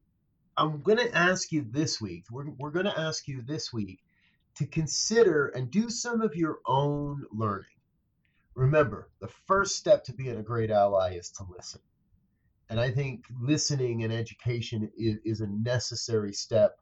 I'm 0.57 0.83
gonna 0.83 1.09
ask 1.13 1.53
you 1.53 1.67
this 1.69 2.01
week. 2.01 2.25
We're, 2.31 2.51
we're 2.59 2.71
gonna 2.71 2.95
ask 2.97 3.29
you 3.29 3.43
this 3.43 3.73
week 3.73 4.01
to 4.57 4.67
consider 4.67 5.49
and 5.49 5.71
do 5.71 5.89
some 5.89 6.21
of 6.21 6.35
your 6.35 6.59
own 6.67 7.25
learning. 7.33 7.67
Remember, 8.55 9.09
the 9.21 9.29
first 9.47 9.77
step 9.77 10.05
to 10.05 10.13
being 10.13 10.37
a 10.37 10.43
great 10.43 10.71
ally 10.71 11.15
is 11.15 11.31
to 11.31 11.45
listen. 11.57 11.81
And 12.73 12.81
I 12.81 12.91
think 12.91 13.27
listening 13.39 14.03
and 14.03 14.11
education 14.11 14.91
is, 14.97 15.19
is 15.27 15.41
a 15.43 15.47
necessary 15.47 16.33
step 16.33 16.79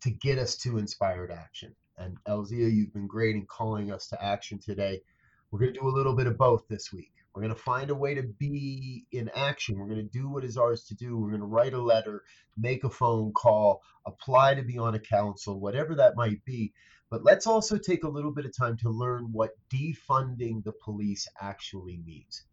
to 0.00 0.10
get 0.10 0.38
us 0.38 0.56
to 0.62 0.78
inspired 0.78 1.30
action. 1.30 1.76
And 1.98 2.16
Elzia, 2.26 2.74
you've 2.74 2.94
been 2.94 3.06
great 3.06 3.36
in 3.36 3.44
calling 3.44 3.92
us 3.92 4.06
to 4.06 4.24
action 4.24 4.58
today. 4.58 5.02
We're 5.50 5.58
going 5.58 5.74
to 5.74 5.80
do 5.80 5.86
a 5.86 5.90
little 5.90 6.14
bit 6.14 6.28
of 6.28 6.38
both 6.38 6.66
this 6.68 6.94
week. 6.94 7.12
We're 7.34 7.42
going 7.42 7.54
to 7.54 7.60
find 7.60 7.90
a 7.90 7.94
way 7.94 8.14
to 8.14 8.22
be 8.22 9.04
in 9.12 9.30
action. 9.34 9.78
We're 9.78 9.88
going 9.88 10.08
to 10.08 10.18
do 10.18 10.30
what 10.30 10.46
is 10.46 10.56
ours 10.56 10.84
to 10.84 10.94
do. 10.94 11.18
We're 11.18 11.28
going 11.28 11.40
to 11.40 11.46
write 11.46 11.74
a 11.74 11.82
letter, 11.82 12.22
make 12.56 12.82
a 12.84 12.88
phone 12.88 13.32
call, 13.32 13.82
apply 14.06 14.54
to 14.54 14.62
be 14.62 14.78
on 14.78 14.94
a 14.94 14.98
council, 14.98 15.60
whatever 15.60 15.94
that 15.96 16.16
might 16.16 16.42
be. 16.46 16.72
But 17.10 17.22
let's 17.22 17.46
also 17.46 17.76
take 17.76 18.04
a 18.04 18.08
little 18.08 18.32
bit 18.32 18.46
of 18.46 18.56
time 18.56 18.78
to 18.78 18.88
learn 18.88 19.28
what 19.30 19.50
defunding 19.70 20.64
the 20.64 20.72
police 20.82 21.28
actually 21.38 22.00
means. 22.02 22.44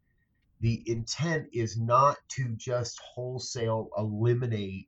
The 0.61 0.83
intent 0.85 1.49
is 1.53 1.75
not 1.77 2.17
to 2.35 2.55
just 2.55 2.99
wholesale 2.99 3.89
eliminate 3.97 4.87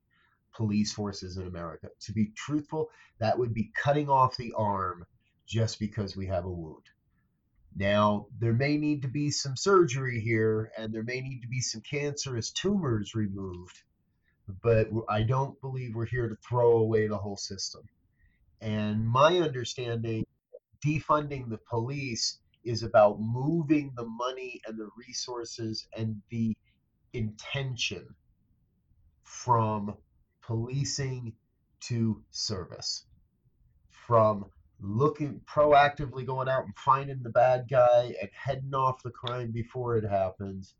police 0.55 0.93
forces 0.93 1.37
in 1.37 1.47
America. 1.47 1.89
To 2.01 2.13
be 2.13 2.31
truthful, 2.35 2.89
that 3.17 3.39
would 3.39 3.55
be 3.55 3.71
cutting 3.75 4.07
off 4.07 4.37
the 4.37 4.53
arm 4.55 5.05
just 5.47 5.79
because 5.79 6.15
we 6.15 6.27
have 6.27 6.45
a 6.45 6.51
wound. 6.51 6.83
Now, 7.75 8.27
there 8.39 8.53
may 8.53 8.77
need 8.77 9.01
to 9.01 9.07
be 9.07 9.31
some 9.31 9.55
surgery 9.55 10.19
here 10.19 10.71
and 10.77 10.93
there 10.93 11.03
may 11.03 11.21
need 11.21 11.41
to 11.41 11.47
be 11.47 11.61
some 11.61 11.81
cancerous 11.81 12.51
tumors 12.51 13.15
removed, 13.15 13.81
but 14.61 14.89
I 15.09 15.23
don't 15.23 15.59
believe 15.59 15.95
we're 15.95 16.05
here 16.05 16.29
to 16.29 16.37
throw 16.47 16.77
away 16.77 17.07
the 17.07 17.17
whole 17.17 17.37
system. 17.37 17.81
And 18.61 19.07
my 19.07 19.39
understanding, 19.39 20.23
defunding 20.85 21.49
the 21.49 21.57
police 21.57 22.37
is 22.63 22.83
about 22.83 23.19
moving 23.19 23.91
the 23.95 24.05
money 24.05 24.61
and 24.65 24.77
the 24.77 24.89
resources 24.97 25.87
and 25.97 26.21
the 26.29 26.55
intention 27.13 28.15
from 29.23 29.95
policing 30.41 31.33
to 31.79 32.21
service, 32.31 33.05
from 33.89 34.45
looking 34.79 35.39
proactively 35.45 36.25
going 36.25 36.49
out 36.49 36.65
and 36.65 36.75
finding 36.77 37.21
the 37.23 37.29
bad 37.29 37.67
guy 37.69 38.13
and 38.21 38.29
heading 38.33 38.73
off 38.73 39.03
the 39.03 39.11
crime 39.11 39.51
before 39.51 39.97
it 39.97 40.03
happens 40.03 40.75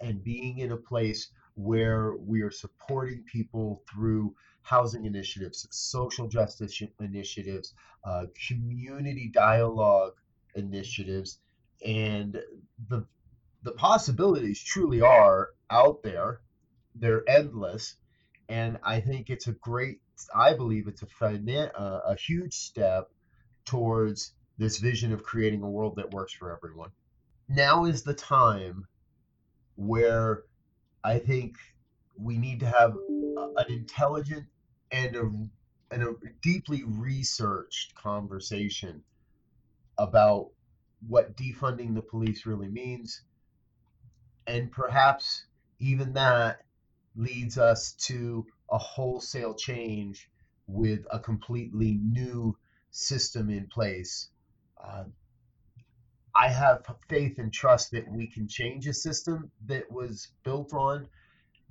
and 0.00 0.22
being 0.22 0.58
in 0.58 0.72
a 0.72 0.76
place 0.76 1.30
where 1.54 2.14
we 2.16 2.42
are 2.42 2.50
supporting 2.50 3.24
people 3.24 3.82
through 3.90 4.34
housing 4.62 5.06
initiatives, 5.06 5.66
social 5.70 6.28
justice 6.28 6.82
initiatives, 7.00 7.74
uh, 8.04 8.26
community 8.46 9.28
dialogue 9.32 10.12
initiatives, 10.54 11.38
and 11.84 12.40
the 12.88 13.06
the 13.62 13.72
possibilities 13.72 14.62
truly 14.62 15.00
are 15.00 15.50
out 15.70 16.02
there. 16.02 16.40
They're 16.94 17.28
endless, 17.28 17.96
and 18.48 18.78
I 18.82 19.00
think 19.00 19.30
it's 19.30 19.46
a 19.46 19.52
great. 19.52 20.00
I 20.34 20.54
believe 20.54 20.88
it's 20.88 21.02
a 21.02 21.78
uh, 21.78 22.00
a 22.06 22.16
huge 22.16 22.54
step 22.54 23.10
towards 23.64 24.32
this 24.56 24.78
vision 24.78 25.12
of 25.12 25.22
creating 25.22 25.62
a 25.62 25.70
world 25.70 25.96
that 25.96 26.12
works 26.12 26.32
for 26.32 26.54
everyone. 26.56 26.90
Now 27.48 27.84
is 27.84 28.02
the 28.02 28.14
time 28.14 28.86
where 29.76 30.42
I 31.04 31.18
think 31.18 31.56
we 32.16 32.36
need 32.36 32.60
to 32.60 32.66
have 32.66 32.96
an 33.56 33.66
intelligent 33.68 34.46
and 34.90 35.16
a, 35.16 35.94
and 35.94 36.02
a 36.02 36.14
deeply 36.42 36.82
researched 36.84 37.94
conversation 37.94 39.04
about 39.98 40.50
what 41.06 41.36
defunding 41.36 41.94
the 41.94 42.02
police 42.02 42.46
really 42.46 42.68
means. 42.68 43.22
And 44.46 44.70
perhaps 44.72 45.44
even 45.78 46.14
that 46.14 46.62
leads 47.16 47.58
us 47.58 47.92
to 47.92 48.46
a 48.70 48.78
wholesale 48.78 49.54
change 49.54 50.30
with 50.66 51.00
a 51.10 51.18
completely 51.18 51.98
new 52.02 52.56
system 52.90 53.50
in 53.50 53.66
place. 53.66 54.30
Uh, 54.82 55.04
I 56.34 56.48
have 56.48 56.84
faith 57.08 57.38
and 57.38 57.52
trust 57.52 57.90
that 57.92 58.10
we 58.10 58.28
can 58.28 58.46
change 58.46 58.86
a 58.86 58.94
system 58.94 59.50
that 59.66 59.90
was 59.90 60.28
built 60.44 60.72
on 60.72 61.08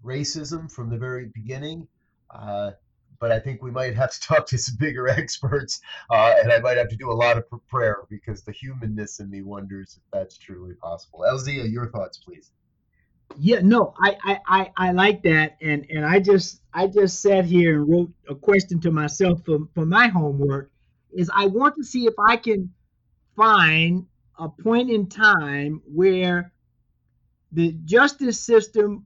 racism 0.04 0.72
from 0.72 0.90
the 0.90 0.98
very 0.98 1.28
beginning. 1.34 1.88
Uh, 2.30 2.72
but 3.20 3.32
I 3.32 3.40
think 3.40 3.62
we 3.62 3.72
might 3.72 3.96
have 3.96 4.12
to 4.12 4.20
talk 4.28 4.48
to 4.48 4.58
some 4.58 4.76
bigger 4.78 5.08
experts, 5.22 5.82
uh, 6.10 6.36
and 6.42 6.52
I 6.52 6.60
might 6.60 6.78
have 6.78 6.90
to 6.90 6.96
do 6.96 7.12
a 7.12 7.14
lot 7.14 7.38
of 7.38 7.46
prayer 7.70 7.97
because 8.10 8.44
the 8.44 8.52
humanness 8.52 9.20
in 9.20 9.30
me 9.30 9.42
wonders 9.42 9.98
if 9.98 10.04
that's 10.12 10.38
truly 10.38 10.74
possible. 10.76 11.26
Elzia, 11.28 11.72
your 11.72 11.90
thoughts, 11.90 12.18
please. 12.18 12.52
Yeah, 13.38 13.60
no, 13.62 13.94
I, 14.02 14.18
I, 14.24 14.40
I, 14.48 14.72
I 14.78 14.92
like 14.94 15.22
that, 15.24 15.58
and 15.62 15.86
and 15.90 16.06
I 16.06 16.20
just 16.20 16.62
I 16.74 16.88
just 16.88 17.22
sat 17.22 17.46
here 17.46 17.76
and 17.76 17.90
wrote 17.90 18.12
a 18.30 18.36
question 18.36 18.80
to 18.82 18.92
myself 18.92 19.42
for, 19.46 19.60
for 19.76 19.86
my 19.86 20.08
homework, 20.08 20.72
is 21.12 21.30
I 21.34 21.46
want 21.48 21.76
to 21.76 21.84
see 21.84 22.06
if 22.06 22.14
I 22.28 22.38
can 22.38 22.74
find 23.36 24.06
a 24.40 24.48
point 24.48 24.90
in 24.90 25.08
time 25.08 25.82
where 25.86 26.52
the 27.52 27.74
justice 27.86 28.40
system 28.40 29.06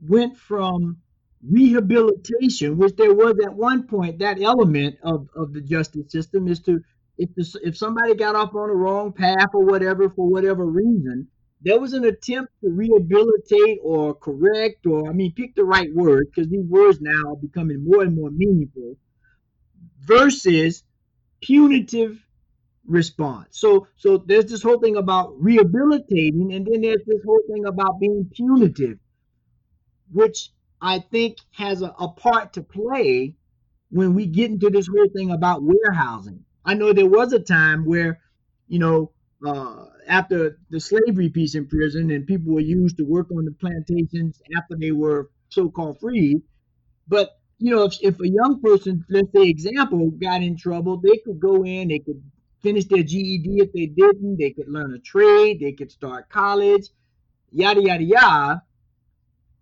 went 0.00 0.36
from 0.36 0.96
rehabilitation, 1.48 2.78
which 2.78 2.96
there 2.96 3.14
was 3.14 3.36
at 3.44 3.52
one 3.52 3.84
point, 3.84 4.18
that 4.18 4.40
element 4.40 4.96
of, 5.02 5.28
of 5.34 5.52
the 5.52 5.60
justice 5.60 6.10
system 6.10 6.48
is 6.48 6.60
to 6.60 6.82
if 7.18 7.34
the, 7.34 7.60
if 7.62 7.76
somebody 7.76 8.14
got 8.14 8.34
off 8.34 8.54
on 8.54 8.68
the 8.68 8.74
wrong 8.74 9.12
path 9.12 9.48
or 9.54 9.64
whatever 9.64 10.10
for 10.10 10.28
whatever 10.28 10.66
reason, 10.66 11.28
there 11.60 11.80
was 11.80 11.92
an 11.92 12.04
attempt 12.04 12.52
to 12.62 12.70
rehabilitate 12.70 13.78
or 13.82 14.14
correct 14.14 14.86
or 14.86 15.08
I 15.08 15.12
mean 15.12 15.32
pick 15.32 15.54
the 15.54 15.64
right 15.64 15.92
word 15.94 16.26
because 16.34 16.50
these 16.50 16.66
words 16.66 17.00
now 17.00 17.30
are 17.32 17.36
becoming 17.36 17.84
more 17.84 18.02
and 18.02 18.16
more 18.16 18.30
meaningful 18.30 18.96
versus 20.00 20.82
punitive 21.40 22.18
response. 22.86 23.58
So 23.58 23.86
so 23.96 24.18
there's 24.18 24.46
this 24.46 24.62
whole 24.62 24.80
thing 24.80 24.96
about 24.96 25.34
rehabilitating, 25.40 26.52
and 26.52 26.66
then 26.66 26.80
there's 26.82 27.04
this 27.06 27.22
whole 27.24 27.42
thing 27.52 27.66
about 27.66 28.00
being 28.00 28.28
punitive, 28.34 28.98
which 30.10 30.50
I 30.80 30.98
think 30.98 31.38
has 31.52 31.82
a, 31.82 31.94
a 31.98 32.08
part 32.08 32.54
to 32.54 32.62
play 32.62 33.36
when 33.90 34.14
we 34.14 34.26
get 34.26 34.50
into 34.50 34.70
this 34.70 34.88
whole 34.88 35.08
thing 35.14 35.30
about 35.30 35.62
warehousing. 35.62 36.44
I 36.64 36.74
know 36.74 36.92
there 36.92 37.06
was 37.06 37.32
a 37.32 37.40
time 37.40 37.84
where, 37.84 38.20
you 38.68 38.78
know, 38.78 39.12
uh, 39.44 39.86
after 40.06 40.58
the 40.70 40.80
slavery 40.80 41.28
piece 41.28 41.54
in 41.54 41.66
prison, 41.66 42.10
and 42.10 42.26
people 42.26 42.54
were 42.54 42.60
used 42.60 42.96
to 42.98 43.04
work 43.04 43.30
on 43.30 43.44
the 43.44 43.52
plantations 43.52 44.40
after 44.56 44.76
they 44.76 44.92
were 44.92 45.30
so-called 45.48 45.98
free, 46.00 46.42
but 47.08 47.30
you 47.58 47.70
know, 47.70 47.84
if, 47.84 47.96
if 48.02 48.18
a 48.20 48.28
young 48.28 48.60
person, 48.60 49.04
let's 49.08 49.30
say 49.32 49.48
example, 49.48 50.10
got 50.10 50.42
in 50.42 50.56
trouble, 50.56 50.96
they 50.96 51.18
could 51.18 51.38
go 51.38 51.64
in, 51.64 51.88
they 51.88 52.00
could 52.00 52.20
finish 52.60 52.86
their 52.86 53.04
GED 53.04 53.58
if 53.58 53.72
they 53.72 53.86
didn't, 53.86 54.36
they 54.38 54.50
could 54.50 54.68
learn 54.68 54.94
a 54.94 54.98
trade, 54.98 55.60
they 55.60 55.72
could 55.72 55.92
start 55.92 56.28
college, 56.28 56.88
yada 57.50 57.80
yada 57.80 58.02
yada. 58.02 58.62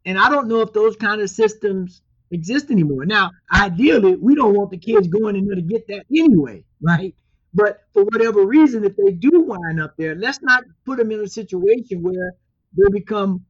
And 0.07 0.19
I 0.19 0.31
don't 0.31 0.49
know 0.49 0.63
if 0.63 0.73
those 0.73 0.97
kind 0.97 1.21
of 1.21 1.29
systems 1.29 2.01
exist 2.31 2.71
anymore. 2.71 3.05
Now, 3.05 3.33
ideally, 3.53 4.17
we 4.17 4.35
don't 4.35 4.55
want 4.55 4.71
the 4.71 4.79
kids 4.79 5.09
going 5.09 5.37
in 5.37 5.47
there 5.47 5.57
to 5.57 5.63
get 5.63 5.87
that 5.89 6.07
anyway, 6.11 6.65
right? 6.83 7.15
But 7.53 7.83
for 7.93 8.05
whatever 8.05 8.47
reason, 8.47 8.85
if 8.85 8.97
they 8.97 9.13
do 9.13 9.41
wind 9.41 9.81
up 9.81 9.95
there, 9.97 10.15
let's 10.15 10.41
not 10.43 10.65
put 10.85 10.99
them 10.99 11.11
in 11.11 11.21
a 11.21 11.29
situation 11.29 12.03
where 12.03 12.35
they 12.77 12.89
become 12.93 13.45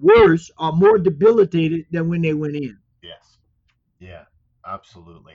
worse 0.00 0.50
or 0.58 0.72
more 0.72 0.98
debilitated 0.98 1.86
than 1.90 2.08
when 2.08 2.22
they 2.22 2.32
went 2.32 2.56
in. 2.56 2.78
Yes. 3.02 3.38
Yeah, 4.00 4.24
absolutely. 4.66 5.34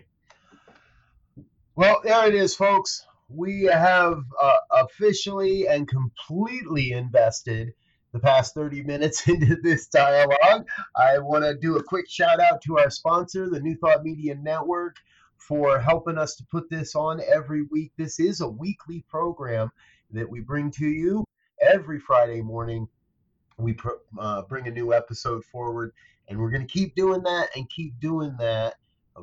Well, 1.75 2.01
there 2.03 2.27
it 2.27 2.33
is, 2.33 2.55
folks. 2.55 3.05
We 3.29 3.63
have 3.65 4.23
uh, 4.41 4.57
officially 4.71 5.67
and 5.67 5.88
completely 5.88 6.93
invested 6.93 7.73
the 8.13 8.19
past 8.19 8.53
30 8.55 8.83
minutes 8.83 9.27
into 9.27 9.57
this 9.62 9.88
dialogue. 9.88 10.65
I 10.95 11.19
want 11.19 11.43
to 11.43 11.55
do 11.55 11.77
a 11.77 11.83
quick 11.83 12.10
shout 12.10 12.39
out 12.39 12.62
to 12.63 12.79
our 12.79 12.89
sponsor, 12.89 13.49
the 13.49 13.60
New 13.60 13.75
Thought 13.77 14.03
Media 14.03 14.36
Network, 14.36 14.95
for 15.39 15.80
helping 15.80 16.17
us 16.17 16.36
to 16.36 16.45
put 16.45 16.69
this 16.69 16.95
on 16.95 17.21
every 17.21 17.63
week. 17.63 17.91
This 17.97 18.19
is 18.19 18.41
a 18.41 18.47
weekly 18.47 19.04
program 19.10 19.71
that 20.12 20.30
we 20.30 20.39
bring 20.39 20.71
to 20.71 20.88
you 20.88 21.26
every 21.62 22.00
Friday 22.00 22.41
morning. 22.41 22.88
We 23.58 23.73
pr- 23.73 24.02
uh, 24.19 24.43
bring 24.43 24.67
a 24.67 24.71
new 24.71 24.93
episode 24.93 25.43
forward 25.45 25.93
and 26.28 26.39
we're 26.39 26.52
going 26.52 26.67
to 26.67 26.71
keep 26.71 26.95
doing 26.95 27.23
that 27.23 27.50
and 27.56 27.69
keep 27.69 28.00
doing 28.00 28.36
that 28.39 28.76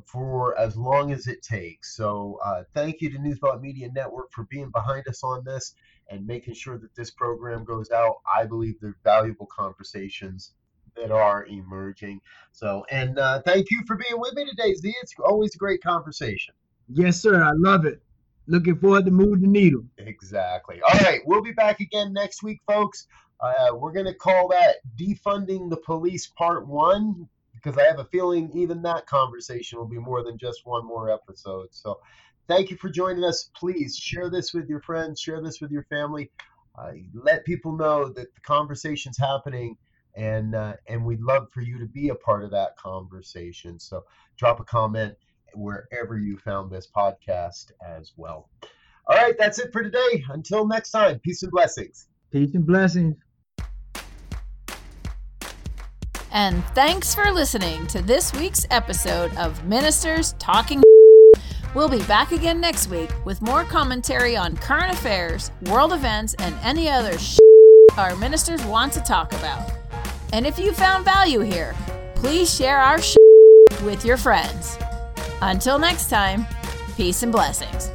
for 0.06 0.58
as 0.58 0.76
long 0.76 1.12
as 1.12 1.26
it 1.26 1.42
takes. 1.42 1.96
So, 1.96 2.40
uh, 2.44 2.64
thank 2.72 3.00
you 3.00 3.10
to 3.10 3.18
New 3.18 3.34
Thought 3.34 3.62
Media 3.62 3.88
Network 3.92 4.32
for 4.32 4.44
being 4.44 4.70
behind 4.70 5.06
us 5.06 5.22
on 5.22 5.44
this 5.44 5.74
and 6.08 6.26
making 6.26 6.54
sure 6.54 6.78
that 6.78 6.94
this 6.96 7.10
program 7.10 7.64
goes 7.64 7.90
out. 7.90 8.16
I 8.34 8.44
believe 8.46 8.80
they're 8.80 8.96
valuable 9.04 9.46
conversations 9.46 10.52
that 10.96 11.10
are 11.10 11.46
emerging. 11.46 12.20
So, 12.52 12.84
and 12.90 13.18
uh, 13.18 13.42
thank 13.42 13.70
you 13.70 13.82
for 13.86 13.96
being 13.96 14.20
with 14.20 14.34
me 14.34 14.44
today, 14.48 14.74
Z. 14.74 14.94
It's 15.02 15.14
always 15.24 15.54
a 15.54 15.58
great 15.58 15.82
conversation. 15.82 16.54
Yes, 16.88 17.20
sir. 17.20 17.42
I 17.42 17.52
love 17.54 17.84
it. 17.86 18.02
Looking 18.46 18.76
forward 18.76 19.06
to 19.06 19.10
moving 19.10 19.40
the 19.40 19.46
needle. 19.48 19.84
Exactly. 19.98 20.80
All 20.82 21.00
right. 21.00 21.20
We'll 21.24 21.42
be 21.42 21.52
back 21.52 21.80
again 21.80 22.12
next 22.12 22.42
week, 22.42 22.60
folks. 22.66 23.06
Uh, 23.40 23.74
we're 23.74 23.92
going 23.92 24.06
to 24.06 24.14
call 24.14 24.48
that 24.48 24.76
Defunding 24.96 25.70
the 25.70 25.78
Police 25.78 26.26
Part 26.28 26.66
1 26.66 27.28
because 27.54 27.78
I 27.78 27.84
have 27.84 27.98
a 27.98 28.04
feeling 28.04 28.50
even 28.54 28.82
that 28.82 29.06
conversation 29.06 29.78
will 29.78 29.88
be 29.88 29.98
more 29.98 30.22
than 30.22 30.36
just 30.38 30.60
one 30.64 30.86
more 30.86 31.10
episode. 31.10 31.68
So 31.70 31.98
thank 32.46 32.70
you 32.70 32.76
for 32.76 32.90
joining 32.90 33.24
us. 33.24 33.50
Please 33.56 33.96
share 33.96 34.28
this 34.28 34.52
with 34.52 34.68
your 34.68 34.80
friends, 34.80 35.20
share 35.20 35.40
this 35.42 35.60
with 35.62 35.70
your 35.70 35.84
family. 35.84 36.30
uh, 36.76 36.92
let 37.14 37.44
people 37.44 37.72
know 37.76 38.08
that 38.08 38.34
the 38.34 38.40
conversation's 38.42 39.16
happening 39.18 39.76
and 40.16 40.54
uh, 40.54 40.74
and 40.88 41.04
we'd 41.04 41.20
love 41.20 41.48
for 41.52 41.60
you 41.60 41.78
to 41.78 41.86
be 41.86 42.10
a 42.10 42.14
part 42.14 42.44
of 42.44 42.50
that 42.50 42.76
conversation. 42.76 43.78
So 43.78 44.04
drop 44.36 44.60
a 44.60 44.64
comment 44.64 45.16
wherever 45.54 46.18
you 46.18 46.38
found 46.38 46.70
this 46.70 46.88
podcast 46.94 47.70
as 47.86 48.12
well. 48.16 48.48
All 49.06 49.16
right 49.16 49.36
that's 49.38 49.58
it 49.58 49.72
for 49.72 49.82
today. 49.82 50.24
Until 50.30 50.66
next 50.66 50.90
time 50.90 51.18
peace 51.20 51.42
and 51.42 51.52
blessings. 51.52 52.08
Peace 52.30 52.54
and 52.54 52.66
blessings. 52.66 53.16
And 56.30 56.64
thanks 56.74 57.14
for 57.14 57.30
listening 57.30 57.86
to 57.86 58.02
this 58.02 58.32
week's 58.32 58.66
episode 58.70 59.34
of 59.36 59.64
ministers 59.64 60.34
talking. 60.40 60.82
We'll 61.74 61.88
be 61.88 62.02
back 62.02 62.32
again 62.32 62.60
next 62.60 62.88
week 62.88 63.10
with 63.24 63.40
more 63.40 63.62
commentary 63.64 64.36
on 64.36 64.56
current 64.56 64.92
affairs, 64.92 65.52
world 65.62 65.92
events, 65.92 66.34
and 66.34 66.56
any 66.62 66.88
other 66.88 67.16
our 67.96 68.16
ministers 68.16 68.64
want 68.64 68.92
to 68.94 69.00
talk 69.00 69.32
about. 69.32 69.83
And 70.34 70.48
if 70.48 70.58
you 70.58 70.72
found 70.72 71.04
value 71.04 71.38
here, 71.42 71.76
please 72.16 72.52
share 72.52 72.78
our 72.78 73.00
sh- 73.00 73.14
with 73.84 74.04
your 74.04 74.16
friends. 74.16 74.76
Until 75.40 75.78
next 75.78 76.10
time, 76.10 76.44
peace 76.96 77.22
and 77.22 77.30
blessings. 77.30 77.93